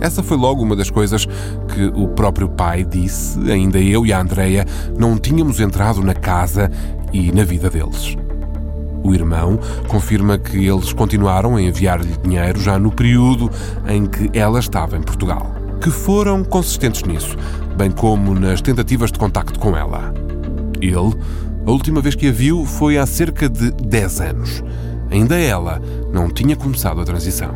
[0.00, 1.26] Essa foi logo uma das coisas
[1.74, 4.66] que o próprio pai disse, ainda eu e a Andreia
[4.98, 6.70] não tínhamos entrado na casa
[7.12, 8.16] e na vida deles.
[9.02, 9.58] O irmão
[9.88, 13.50] confirma que eles continuaram a enviar-lhe dinheiro já no período
[13.88, 17.36] em que ela estava em Portugal, que foram consistentes nisso,
[17.76, 20.12] bem como nas tentativas de contacto com ela.
[20.80, 21.14] Ele,
[21.66, 24.62] a última vez que a viu foi há cerca de 10 anos.
[25.10, 25.80] Ainda ela
[26.12, 27.54] não tinha começado a transição.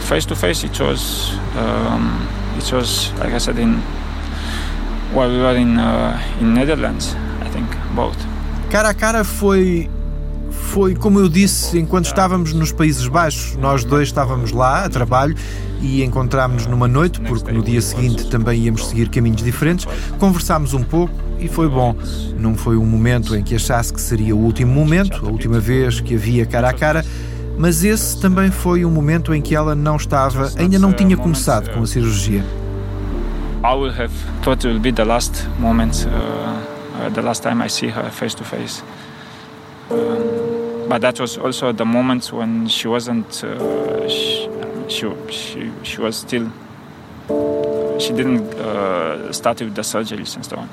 [0.00, 3.76] Face to face, it was, um, it was like I said, in
[5.12, 8.16] while we were in uh, in Netherlands, I think both.
[8.70, 9.88] Cara a cara foi
[10.72, 13.56] foi como eu disse enquanto estávamos nos Países Baixos.
[13.56, 15.36] Nós dois estávamos lá a trabalho
[15.82, 19.86] e encontrámos-nos numa noite, porque no dia seguinte também íamos seguir caminhos diferentes.
[20.18, 21.94] Conversámos um pouco e foi bom.
[22.38, 26.00] Não foi um momento em que achasse que seria o último momento, a última vez
[26.00, 27.04] que havia cara a cara,
[27.58, 31.68] mas esse também foi um momento em que ela não estava, ainda não tinha começado
[31.74, 32.42] com a cirurgia.
[33.62, 34.10] I will have
[34.42, 38.10] thought it will be the last moment, uh, uh, the last time I see her
[38.10, 38.82] face to face.
[39.90, 40.51] Um,
[40.88, 44.48] but that was also the moment when she wasn't, uh, she,
[45.28, 46.50] she, she, was still,
[47.98, 50.68] she didn't uh, start with the surgeries and so on.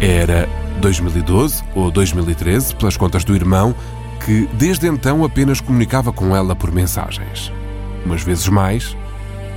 [0.00, 0.48] Era
[0.80, 3.74] 2012 ou 2013, pelas contas do irmão,
[4.24, 7.52] que desde então apenas comunicava com ela por mensagens.
[8.04, 8.96] Umas vezes mais,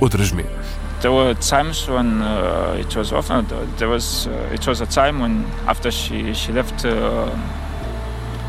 [0.00, 0.50] outras menos.
[1.00, 3.46] There were times when uh, it was often
[3.78, 7.30] there was uh, it was a time when after she she left uh,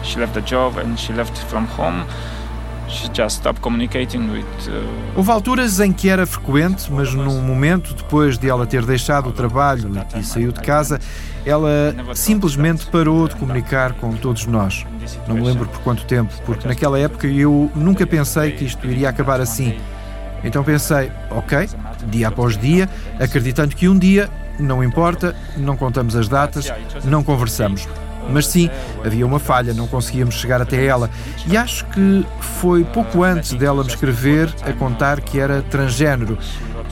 [0.03, 2.05] she left the job and she left from home.
[2.91, 3.21] Uh,
[5.15, 9.31] Houve alturas em que era frequente, mas num momento depois de ela ter deixado o
[9.31, 10.99] trabalho e saiu de casa,
[11.45, 14.85] ela simplesmente parou de comunicar com todos nós.
[15.25, 19.07] Não me lembro por quanto tempo, porque naquela época eu nunca pensei que isto iria
[19.07, 19.79] acabar assim.
[20.43, 21.69] Então pensei, ok,
[22.07, 26.71] dia após dia, acreditando que um dia, não importa, não contamos as datas,
[27.05, 27.87] não conversamos.
[28.29, 28.69] Mas sim,
[29.03, 31.09] havia uma falha, não conseguíamos chegar até ela.
[31.47, 36.37] E acho que foi pouco antes dela me escrever a contar que era transgênero.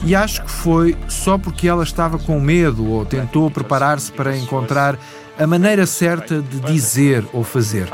[0.04, 4.98] E acho que foi só porque ela estava com medo ou tentou preparar-se para encontrar
[5.38, 7.88] a maneira certa de dizer ou fazer.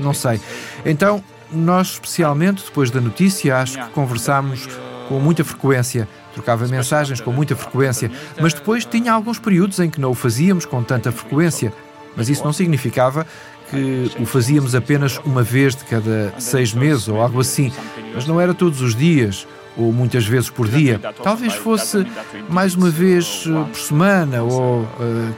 [0.00, 0.40] Não sei.
[0.84, 4.68] Então, nós, especialmente depois da notícia, acho que conversámos
[5.08, 6.08] com muita frequência.
[6.32, 10.64] Trocava mensagens com muita frequência, mas depois tinha alguns períodos em que não o fazíamos
[10.64, 11.72] com tanta frequência.
[12.16, 13.26] Mas isso não significava
[13.70, 17.72] que o fazíamos apenas uma vez de cada seis meses ou algo assim.
[18.14, 19.46] Mas não era todos os dias
[19.76, 21.00] ou muitas vezes por dia.
[21.22, 22.06] Talvez fosse
[22.48, 24.86] mais uma vez eh, por semana ou uh,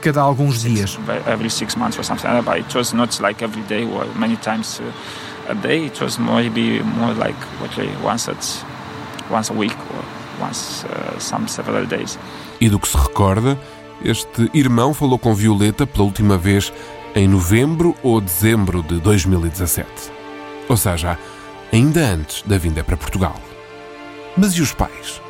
[0.01, 0.99] cada alguns dias.
[1.25, 2.59] Every six months or something like that.
[2.59, 4.81] It was not like every day or many times
[5.49, 5.85] a day.
[5.85, 8.65] It was maybe more like okay, once at
[9.29, 10.03] once a week or
[10.41, 12.19] once uh, some several days.
[12.59, 13.57] E do que se recorda,
[14.03, 16.71] este irmão falou com Violeta pela última vez
[17.15, 19.87] em novembro ou dezembro de 2017.
[20.67, 21.17] Ou seja,
[21.71, 23.35] ainda antes da vinda para Portugal.
[24.37, 25.21] Mas e os pais?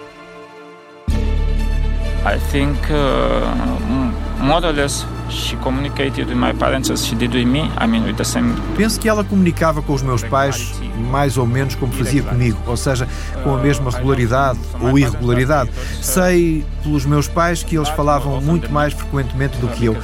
[2.25, 7.45] I think uh, more or less she communicated with my parents as she did with
[7.45, 7.71] me.
[7.77, 8.55] I mean, with the same.
[8.75, 10.73] Penso que ela comunicava com os meus pais
[11.11, 13.07] mais ou menos como fazia comigo, ou seja,
[13.43, 15.69] com a mesma regularidade ou irregularidade.
[16.01, 19.97] Sei pelos meus pais que eles falavam muito mais frequentemente do que eu,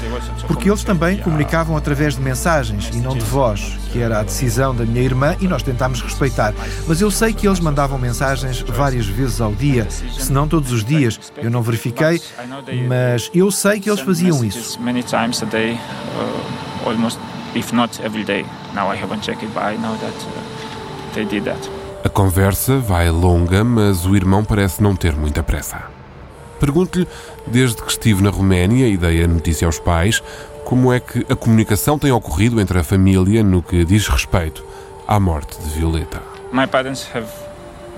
[0.47, 4.73] porque eles também comunicavam através de mensagens e não de voz, que era a decisão
[4.75, 6.53] da minha irmã e nós tentámos respeitar.
[6.87, 10.83] Mas eu sei que eles mandavam mensagens várias vezes ao dia, se não todos os
[10.83, 11.19] dias.
[11.37, 12.21] Eu não verifiquei,
[12.87, 14.79] mas eu sei que eles faziam isso
[15.11, 17.19] times a day, uh, almost,
[17.53, 18.45] if not every day.
[18.73, 21.69] Now I haven't checked it, but I know that uh, they did that.
[22.03, 25.83] A conversa vai longa, mas o irmão parece não ter muita pressa.
[26.59, 27.07] Pergunto-lhe,
[27.45, 30.23] desde que estive na Roménia e dei a notícia aos pais,
[30.65, 34.63] como é que a comunicação tem ocorrido entre a família no que diz respeito
[35.07, 36.21] à morte de Violeta.
[36.51, 37.27] My parents have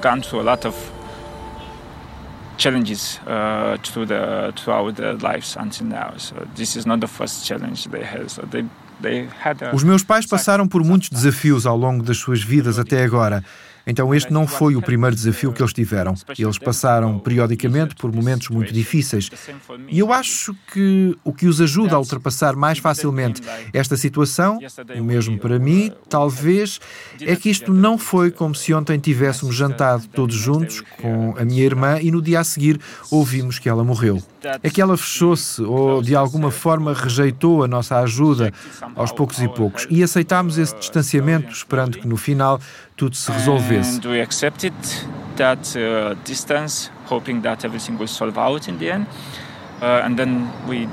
[0.01, 0.75] gone through a lot of
[2.57, 6.13] challenges uh, through the, throughout their lives until now.
[6.17, 8.29] So this is not the first challenge they had.
[8.29, 8.65] So they
[9.73, 13.43] Os meus pais passaram por muitos desafios ao longo das suas vidas até agora.
[13.85, 16.13] Então, este não foi o primeiro desafio que eles tiveram.
[16.37, 19.29] Eles passaram periodicamente por momentos muito difíceis.
[19.89, 23.41] E eu acho que o que os ajuda a ultrapassar mais facilmente
[23.73, 24.59] esta situação,
[24.97, 26.79] o mesmo para mim, talvez,
[27.21, 31.63] é que isto não foi como se ontem tivéssemos jantado todos juntos com a minha
[31.63, 32.79] irmã e no dia a seguir
[33.11, 34.21] ouvimos que ela morreu.
[34.61, 38.51] É que ela fechou-se ou de alguma forma rejeitou a nossa ajuda
[38.95, 42.59] aos poucos e poucos e aceitámos esse distanciamento esperando que no final
[42.95, 43.97] tudo se resolvesse.
[43.97, 44.73] And we accepted
[45.37, 49.07] that uh, distance, hoping that everything will solve out in the end.
[49.81, 50.87] Uh, and then we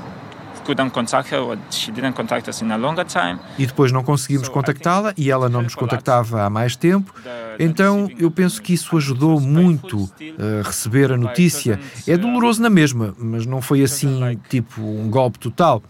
[0.65, 3.39] couldn't contact her, or she didn't contact us in a longer time.
[3.57, 7.13] E depois não conseguimos contactá-la e ela não nos contactava há mais tempo.
[7.59, 11.79] Então eu penso que isso ajudou muito a receber a notícia.
[12.07, 15.81] É doloroso na mesma, mas não foi assim tipo um golpe total.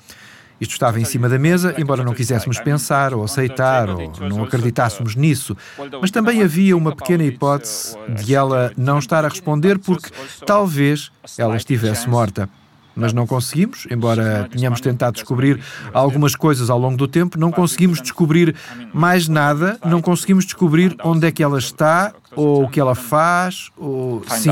[0.62, 5.16] Isto estava em cima da mesa, embora não quiséssemos pensar ou aceitar ou não acreditássemos
[5.16, 5.58] nisso.
[6.00, 10.12] Mas também havia uma pequena hipótese de ela não estar a responder porque
[10.46, 12.48] talvez ela estivesse morta.
[12.96, 15.60] Mas não conseguimos, embora tenhamos tentado descobrir
[15.94, 18.54] algumas coisas ao longo do tempo, não conseguimos descobrir
[18.94, 23.70] mais nada, não conseguimos descobrir onde é que ela está ou o que ela faz,
[23.78, 24.50] ou sim.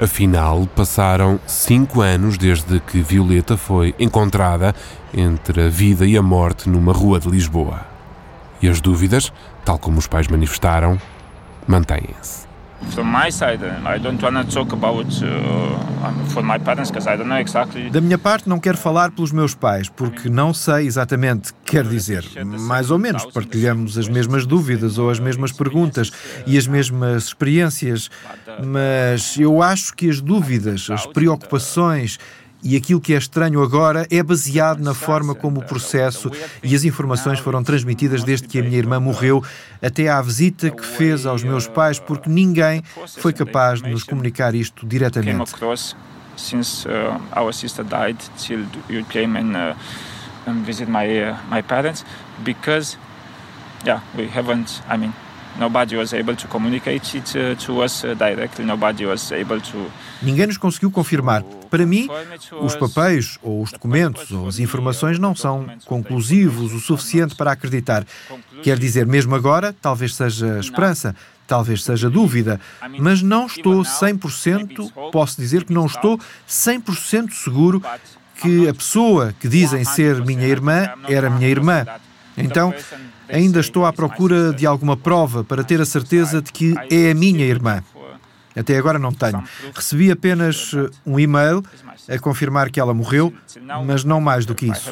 [0.00, 4.72] Afinal, passaram cinco anos desde que Violeta foi encontrada
[5.12, 7.80] entre a vida e a morte numa rua de Lisboa.
[8.62, 9.32] E as dúvidas,
[9.64, 11.00] tal como os pais manifestaram,
[11.66, 12.47] mantêm-se.
[17.90, 22.24] Da minha parte, não quero falar pelos meus pais, porque não sei exatamente quer dizer.
[22.44, 26.10] Mais ou menos partilhamos as mesmas dúvidas ou as mesmas perguntas
[26.46, 28.10] e as mesmas experiências,
[28.64, 32.18] mas eu acho que as dúvidas, as preocupações
[32.62, 36.30] E aquilo que é estranho agora é baseado na forma como o processo
[36.62, 39.42] e as informações foram transmitidas desde que a minha irmã morreu
[39.82, 42.82] até à visita que fez aos meus pais, porque ninguém
[43.18, 45.54] foi capaz de nos comunicar isto diretamente.
[46.86, 47.18] Uh,
[49.54, 52.04] uh, visit my uh, my parents,
[52.44, 52.96] because
[53.84, 54.80] yeah, we haven't.
[54.88, 55.12] I mean,
[55.58, 58.64] Nobody was able to communicate it uh, to us uh, directly.
[58.64, 59.90] Nobody was able to.
[60.22, 61.42] Ninguém nos conseguiu confirmar.
[61.68, 62.08] Para mim,
[62.60, 68.06] os papéis ou os documentos ou as informações não são conclusivos o suficiente para acreditar.
[68.62, 71.14] Quer dizer, mesmo agora, talvez seja esperança,
[71.46, 72.60] talvez seja dúvida,
[72.98, 77.82] mas não estou 100%, posso dizer que não estou 100% seguro
[78.40, 81.84] que a pessoa que dizem ser minha irmã era minha irmã.
[82.36, 82.72] Então,
[83.28, 87.14] ainda estou à procura de alguma prova para ter a certeza de que é a
[87.14, 87.82] minha irmã.
[88.56, 89.42] Até agora não tenho.
[89.74, 91.62] Recebi apenas uh, um e-mail
[92.08, 93.32] a confirmar que ela morreu,
[93.86, 94.90] mas não mais do que isso.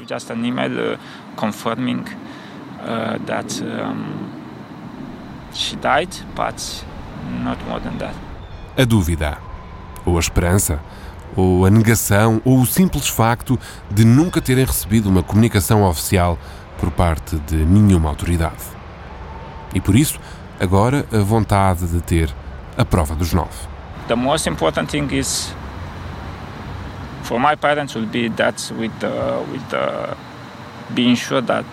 [8.76, 9.39] A dúvida,
[10.05, 10.78] ou a esperança,
[11.34, 13.59] ou a negação, ou o simples facto
[13.91, 16.39] de nunca terem recebido uma comunicação oficial
[16.78, 18.62] por parte de nenhuma autoridade.
[19.74, 20.18] E por isso,
[20.60, 22.34] agora a vontade de ter
[22.76, 23.50] a prova dos nove.
[24.08, 25.54] The most important thing is
[27.22, 29.10] for my parents will be that with the,
[29.50, 30.16] with the
[30.94, 31.66] being sure that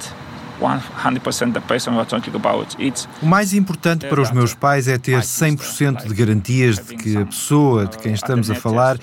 [3.21, 7.25] o mais importante para os meus pais é ter 100% de garantias de que a
[7.25, 8.97] pessoa de quem estamos a falar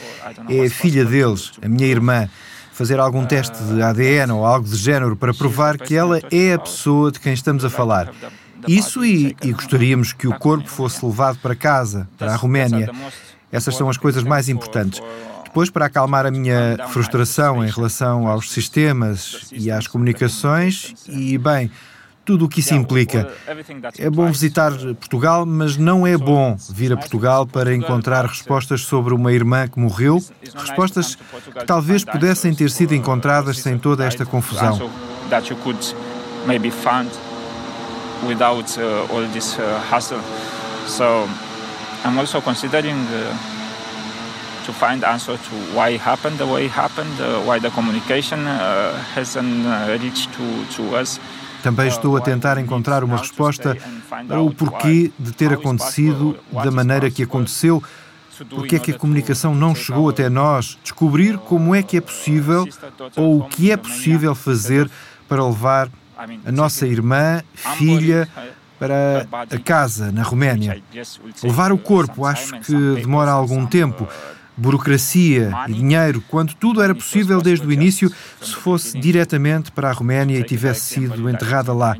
[0.49, 2.29] é a filha deles, a minha irmã
[2.81, 6.59] fazer algum teste de ADN ou algo de género para provar que ela é a
[6.59, 8.11] pessoa de quem estamos a falar.
[8.67, 12.91] Isso e, e gostaríamos que o corpo fosse levado para casa, para a Roménia.
[13.53, 15.03] Essas são as coisas mais importantes.
[15.45, 21.71] Depois, para acalmar a minha frustração em relação aos sistemas e às comunicações, e bem,
[22.31, 23.29] tudo o que isso implica.
[23.99, 29.13] É bom visitar Portugal, mas não é bom vir a Portugal para encontrar respostas sobre
[29.13, 30.23] uma irmã que morreu,
[30.55, 34.79] respostas que talvez pudessem ter sido encontradas sem toda esta confusão.
[38.27, 40.21] without uh, all this uh, hassle.
[40.87, 41.27] So
[42.05, 43.33] I'm also considering uh,
[44.67, 48.47] to find answer to why it happened the way it happened, uh, why the communication
[48.47, 51.19] uh, hasn't uh, reached to, to us.
[51.63, 53.77] Também estou a tentar encontrar uma resposta
[54.29, 57.83] ao porquê de ter acontecido da maneira que aconteceu,
[58.49, 62.67] porque é que a comunicação não chegou até nós, descobrir como é que é possível
[63.17, 64.91] ou o que é possível fazer
[65.29, 65.91] para levar
[66.45, 68.29] a nossa irmã, filha,
[68.79, 70.83] para a casa na Roménia.
[71.43, 74.09] Levar o corpo, acho que demora algum tempo
[74.57, 79.93] burocracia e dinheiro, quando tudo era possível desde o início se fosse diretamente para a
[79.93, 81.97] Roménia e tivesse sido enterrada lá.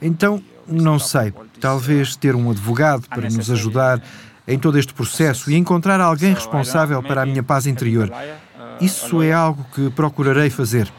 [0.00, 4.02] Então, não sei, talvez ter um advogado para nos ajudar
[4.46, 8.10] em todo este processo e encontrar alguém responsável para a minha paz interior.
[8.80, 10.92] Isso é algo que procurarei fazer.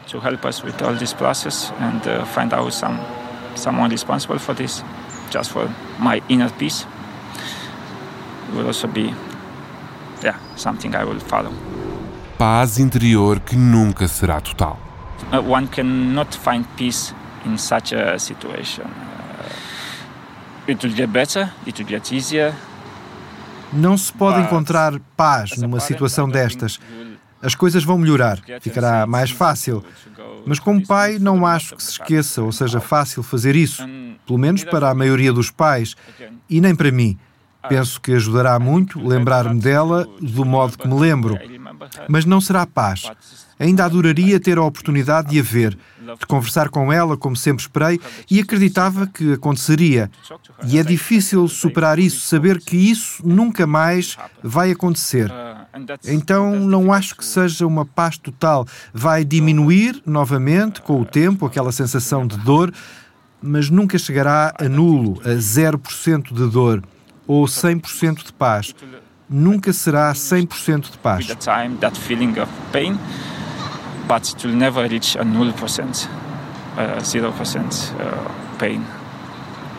[2.08, 2.98] Uh, find out some
[3.58, 4.84] someone responsible for this,
[5.30, 5.70] just for
[6.00, 6.86] my inner peace,
[8.54, 9.14] will also be
[10.28, 11.52] yeah, something I will follow.
[12.38, 14.80] Paz interior que nunca será total.
[15.32, 17.14] Uh, one cannot find peace
[17.46, 18.86] in such a situation.
[18.86, 22.54] Uh, it will get better, it will get easier.
[23.74, 26.80] Não se pode encontrar paz numa situação destas.
[27.42, 29.84] As coisas vão melhorar, ficará mais fácil.
[30.46, 33.84] Mas como pai, não acho que se esqueça ou seja fácil fazer isso,
[34.26, 35.96] pelo menos para a maioria dos pais,
[36.50, 37.20] e nem para mim.
[37.70, 41.38] Penso que ajudará muito lembrar-me dela do modo que me lembro.
[42.08, 43.10] Mas não será paz.
[43.60, 45.78] Ainda adoraria ter a oportunidade de a ver,
[46.20, 48.00] de conversar com ela como sempre esperei
[48.30, 50.12] e acreditava que aconteceria.
[50.68, 55.32] E é difícil superar isso, saber que isso nunca mais vai acontecer.
[56.06, 58.66] Então não acho que seja uma paz total.
[58.94, 62.72] Vai diminuir novamente com o tempo aquela sensação de dor,
[63.42, 66.84] mas nunca chegará a nulo, a 0% de dor
[67.28, 68.74] ou 100% de paz.
[69.30, 71.28] Nunca será 100% de paz.
[74.08, 76.08] But it will never reach a 0%,
[76.78, 78.82] uh, 0% uh, pain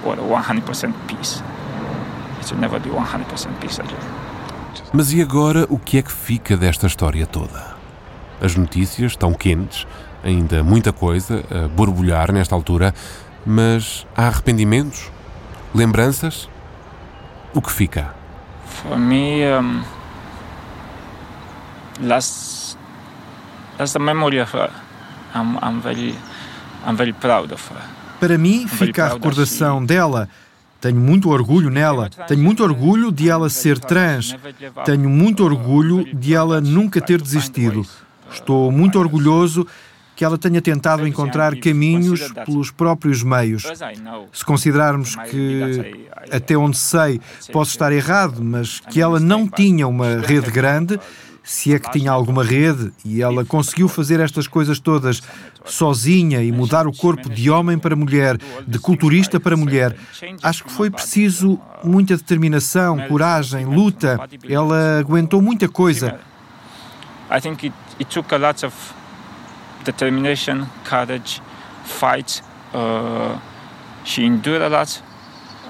[0.05, 1.43] or 100% peace.
[2.43, 3.97] It will never be 100% peace again.
[4.93, 7.77] Mas e agora o que é que fica desta história toda?
[8.41, 9.87] As notícias estão quentes,
[10.23, 12.95] ainda muita coisa a borbulhar nesta altura,
[13.45, 15.11] mas há arrependimentos?
[15.75, 16.49] Lembranças?
[17.55, 18.15] O que fica?
[18.67, 19.83] For me, um,
[22.01, 22.69] last
[23.79, 24.71] That's the memory of her.
[25.35, 26.13] I'm, I'm very,
[26.85, 27.81] I'm very proud of her.
[28.19, 30.29] Para mim, fica a recordação dela.
[30.81, 32.11] Tenho muito orgulho nela.
[32.27, 34.35] Tenho muito orgulho de ela ser trans.
[34.85, 37.87] Tenho muito orgulho de ela nunca ter desistido.
[38.33, 39.65] Estou muito orgulhoso
[40.19, 43.63] que ela tenha tentado encontrar caminhos pelos próprios meios.
[44.33, 47.21] Se considerarmos que, até onde sei,
[47.53, 50.99] posso estar errado, mas que ela não tinha uma rede grande,
[51.45, 55.23] se é que tinha alguma rede, e ela conseguiu fazer estas coisas todas
[55.65, 59.95] sozinha e mudar o corpo de homem para mulher, de culturista para mulher,
[60.43, 64.19] acho que foi preciso muita determinação, coragem, luta.
[64.49, 66.19] Ela aguentou muita coisa.
[67.31, 68.98] I think it, it took a lot of
[69.93, 71.41] determination, courage,
[71.85, 72.43] fight.
[72.75, 73.39] Uh,
[74.05, 75.03] she endured a lot,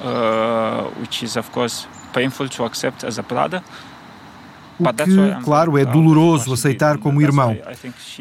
[0.03, 3.63] uh, which is of course painful to accept as a brother.
[4.81, 7.57] O que, claro, é doloroso aceitar como irmão.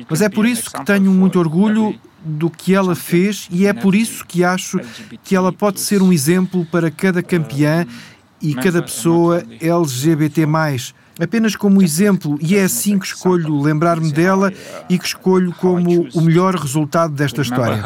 [0.10, 3.94] Mas é por isso que tenho muito orgulho do que ela fez e é por
[3.94, 4.80] isso que acho
[5.24, 7.86] que ela pode ser um exemplo para cada campeã
[8.42, 10.48] e cada pessoa LGBT.
[11.20, 14.52] Apenas como exemplo, e é assim que escolho lembrar-me dela
[14.90, 17.82] e que escolho como o melhor resultado desta história.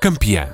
[0.00, 0.48] Campeã.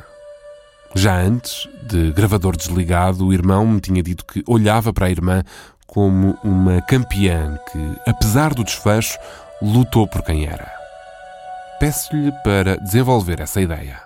[0.95, 5.43] Já antes, de gravador desligado, o irmão me tinha dito que olhava para a irmã
[5.87, 9.19] como uma campeã que, apesar do desfecho,
[9.61, 10.71] lutou por quem era.
[11.79, 14.01] Peço-lhe para desenvolver essa ideia.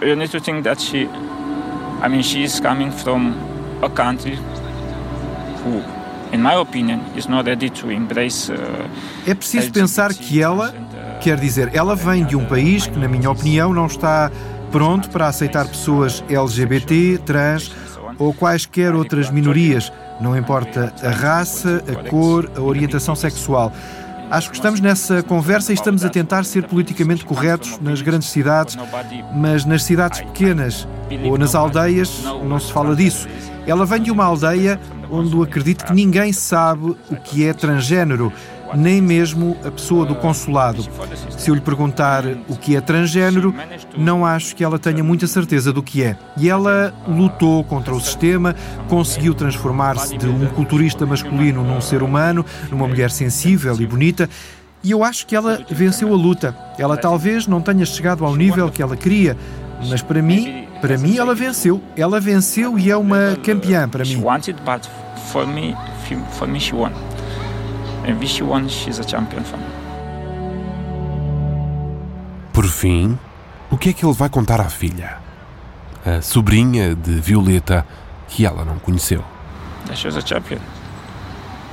[0.00, 1.08] You need to think that she,
[2.02, 3.32] I mean, she is coming from
[3.80, 4.36] a country
[5.62, 5.82] who,
[6.32, 8.50] in my opinion, is not ready to embrace.
[8.50, 8.56] Uh,
[9.24, 13.06] é preciso pensar que ela, uh, quer dizer, ela vem de um país que, na
[13.06, 14.32] minha opinião, não está
[14.72, 17.70] pronto para aceitar pessoas LGBT, trans
[18.18, 23.72] ou quaisquer outras minorias, não importa a raça, a cor, a orientação sexual.
[24.32, 28.78] Acho que estamos nessa conversa e estamos a tentar ser politicamente corretos nas grandes cidades,
[29.34, 30.88] mas nas cidades pequenas
[31.22, 33.28] ou nas aldeias não se fala disso.
[33.66, 34.80] Ela vem de uma aldeia
[35.10, 38.32] onde acredito que ninguém sabe o que é transgênero
[38.74, 40.84] nem mesmo a pessoa do consulado.
[41.36, 43.54] Se eu lhe perguntar o que é transgênero,
[43.96, 46.16] não acho que ela tenha muita certeza do que é.
[46.36, 48.54] E ela lutou contra o sistema,
[48.88, 54.28] conseguiu transformar-se de um culturista masculino num ser humano, numa mulher sensível e bonita.
[54.84, 56.56] E eu acho que ela venceu a luta.
[56.76, 59.36] Ela talvez não tenha chegado ao nível que ela queria,
[59.88, 61.80] mas para mim, para mim ela venceu.
[61.96, 64.16] Ela venceu e é uma campeã para mim.
[68.02, 68.26] Won.
[68.26, 69.64] She won, she's a champion for me.
[72.52, 73.18] Por fim,
[73.70, 75.18] o que é que ele vai contar à filha?
[76.04, 77.86] A sobrinha de Violeta,
[78.28, 79.24] que ela não conheceu.
[79.94, 80.60] She was a champion.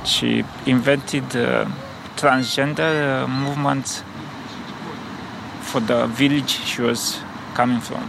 [0.04, 1.66] She invented the
[2.16, 4.04] transgender uh, movement
[5.62, 7.20] for the village she was
[7.54, 8.08] coming from.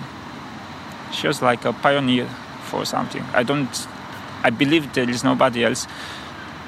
[1.12, 2.28] She was like a pioneer
[2.70, 3.24] for something.
[3.34, 3.88] I don't,
[4.44, 5.88] I believe there is nobody else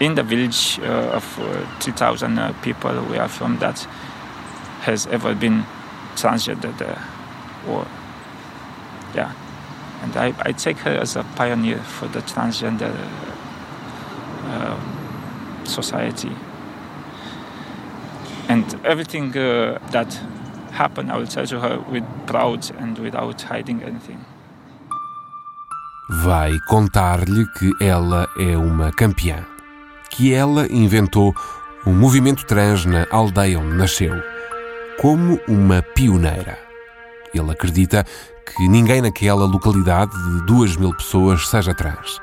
[0.04, 3.80] in the village uh, of uh, 2,000 uh, people we are from that
[4.82, 5.64] has ever been
[6.16, 6.82] transgendered
[7.70, 7.88] or
[9.16, 9.32] yeah.
[10.01, 12.93] And I, I take her as a pioneer for the transgender
[14.43, 14.78] uh,
[15.64, 16.32] society.
[18.49, 20.14] And everything uh, that
[20.72, 24.26] happened I will tell to her with proud and without hiding anything.
[26.10, 29.53] Vai contar-lhe que ela é uma campeã
[30.14, 31.36] que ela inventou
[31.88, 34.14] um movimento trans na aldeia onde nasceu,
[34.99, 36.57] como uma pioneira.
[37.34, 38.05] Ele acredita
[38.45, 42.20] que ninguém naquela localidade de duas mil pessoas seja trans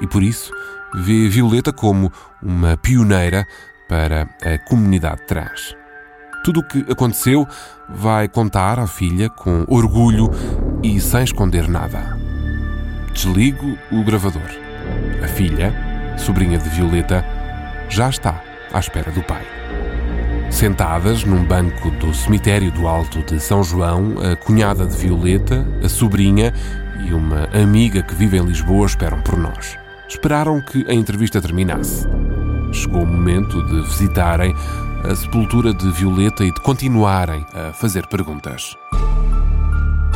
[0.00, 0.52] e por isso
[0.94, 3.44] vê Violeta como uma pioneira
[3.88, 5.74] para a comunidade trans.
[6.44, 7.48] Tudo o que aconteceu
[7.88, 10.30] vai contar à filha com orgulho
[10.84, 12.16] e sem esconder nada.
[13.12, 14.42] Desligo o gravador.
[15.22, 17.24] A filha sobrinha de Violeta,
[17.88, 18.40] já está
[18.72, 19.44] à espera do pai.
[20.50, 25.88] Sentadas num banco do cemitério do Alto de São João, a cunhada de Violeta, a
[25.88, 26.52] sobrinha
[27.04, 29.76] e uma amiga que vive em Lisboa esperam por nós.
[30.08, 32.06] Esperaram que a entrevista terminasse.
[32.72, 34.54] Chegou o momento de visitarem
[35.10, 38.76] a sepultura de Violeta e de continuarem a fazer perguntas.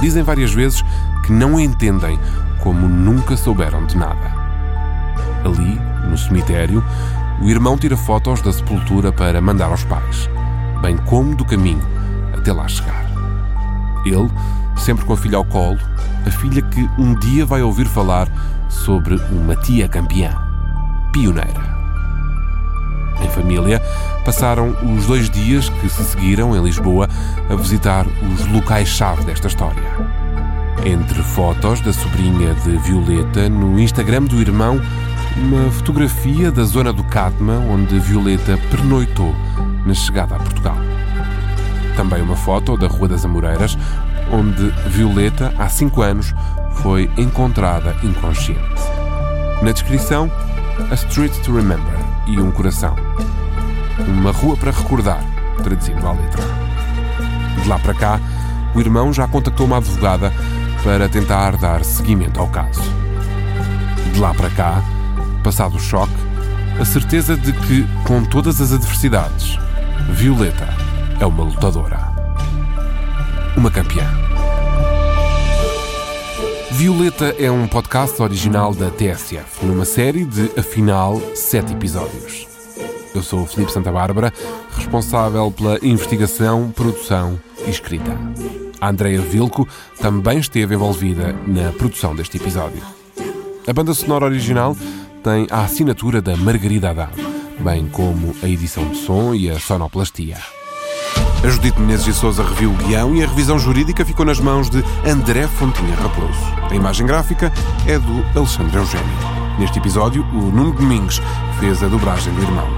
[0.00, 0.82] Dizem várias vezes
[1.26, 2.18] que não entendem
[2.62, 4.32] como nunca souberam de nada.
[5.44, 6.82] Ali, no cemitério,
[7.40, 10.28] o irmão tira fotos da sepultura para mandar aos pais,
[10.82, 11.86] bem como do caminho
[12.36, 13.06] até lá chegar.
[14.04, 14.30] Ele,
[14.76, 15.78] sempre com a filha ao colo,
[16.26, 18.28] a filha que um dia vai ouvir falar
[18.68, 20.30] sobre uma tia campeã,
[21.12, 21.78] pioneira.
[23.20, 23.82] Em família,
[24.24, 27.08] passaram os dois dias que se seguiram em Lisboa
[27.50, 29.82] a visitar os locais-chave desta história.
[30.84, 34.80] Entre fotos da sobrinha de Violeta, no Instagram do irmão,
[35.38, 39.34] uma fotografia da zona do Cadma, onde Violeta pernoitou
[39.86, 40.76] na chegada a Portugal.
[41.96, 43.78] Também uma foto da Rua das Amoreiras,
[44.32, 46.34] onde Violeta, há cinco anos,
[46.82, 48.60] foi encontrada inconsciente.
[49.62, 50.30] Na descrição,
[50.90, 51.94] A Street to Remember
[52.26, 52.96] e um coração.
[54.06, 55.22] Uma rua para recordar,
[55.62, 56.42] traduzindo à letra.
[57.62, 58.20] De lá para cá,
[58.74, 60.32] o irmão já contactou uma advogada
[60.82, 62.82] para tentar dar seguimento ao caso.
[64.12, 64.82] De lá para cá,
[65.48, 66.12] passado o choque,
[66.78, 69.58] a certeza de que, com todas as adversidades,
[70.10, 70.68] Violeta
[71.18, 71.98] é uma lutadora.
[73.56, 74.06] Uma campeã.
[76.72, 82.46] Violeta é um podcast original da TSF, numa série de, afinal, sete episódios.
[83.14, 84.30] Eu sou o Felipe Santa Bárbara,
[84.76, 88.14] responsável pela investigação, produção e escrita.
[88.82, 89.66] A Andrea Vilco
[89.98, 92.82] também esteve envolvida na produção deste episódio.
[93.66, 94.76] A banda sonora original
[95.22, 97.12] tem a assinatura da Margarida Haddad,
[97.60, 100.36] bem como a edição de som e a sonoplastia.
[101.42, 104.68] A Judite Menezes e Souza reviu o guião e a revisão jurídica ficou nas mãos
[104.68, 106.38] de André Fontinha Raposo.
[106.70, 107.52] A imagem gráfica
[107.86, 109.06] é do Alexandre Eugênio.
[109.58, 111.20] Neste episódio, o Nuno Domingues
[111.58, 112.68] fez a dobragem do irmão.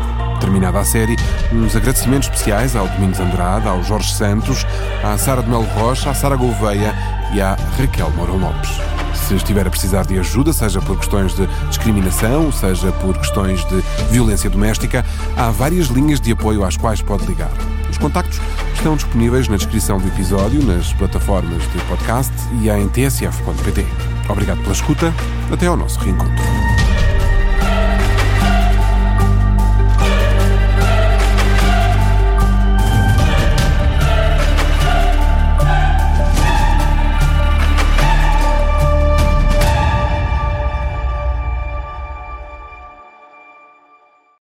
[0.41, 1.17] Terminada a série,
[1.53, 4.67] uns agradecimentos especiais ao Domingos Andrade, ao Jorge Santos,
[5.05, 6.95] à Sara de Melo Rocha, à Sara Gouveia
[7.35, 9.00] e à Raquel Mourão Lopes.
[9.27, 13.81] Se estiver a precisar de ajuda, seja por questões de discriminação, seja por questões de
[14.11, 15.05] violência doméstica,
[15.37, 17.53] há várias linhas de apoio às quais pode ligar.
[17.89, 18.41] Os contactos
[18.75, 23.87] estão disponíveis na descrição do episódio, nas plataformas de podcast e em tsf.pt.
[24.29, 25.13] Obrigado pela escuta.
[25.53, 26.80] Até ao nosso reencontro.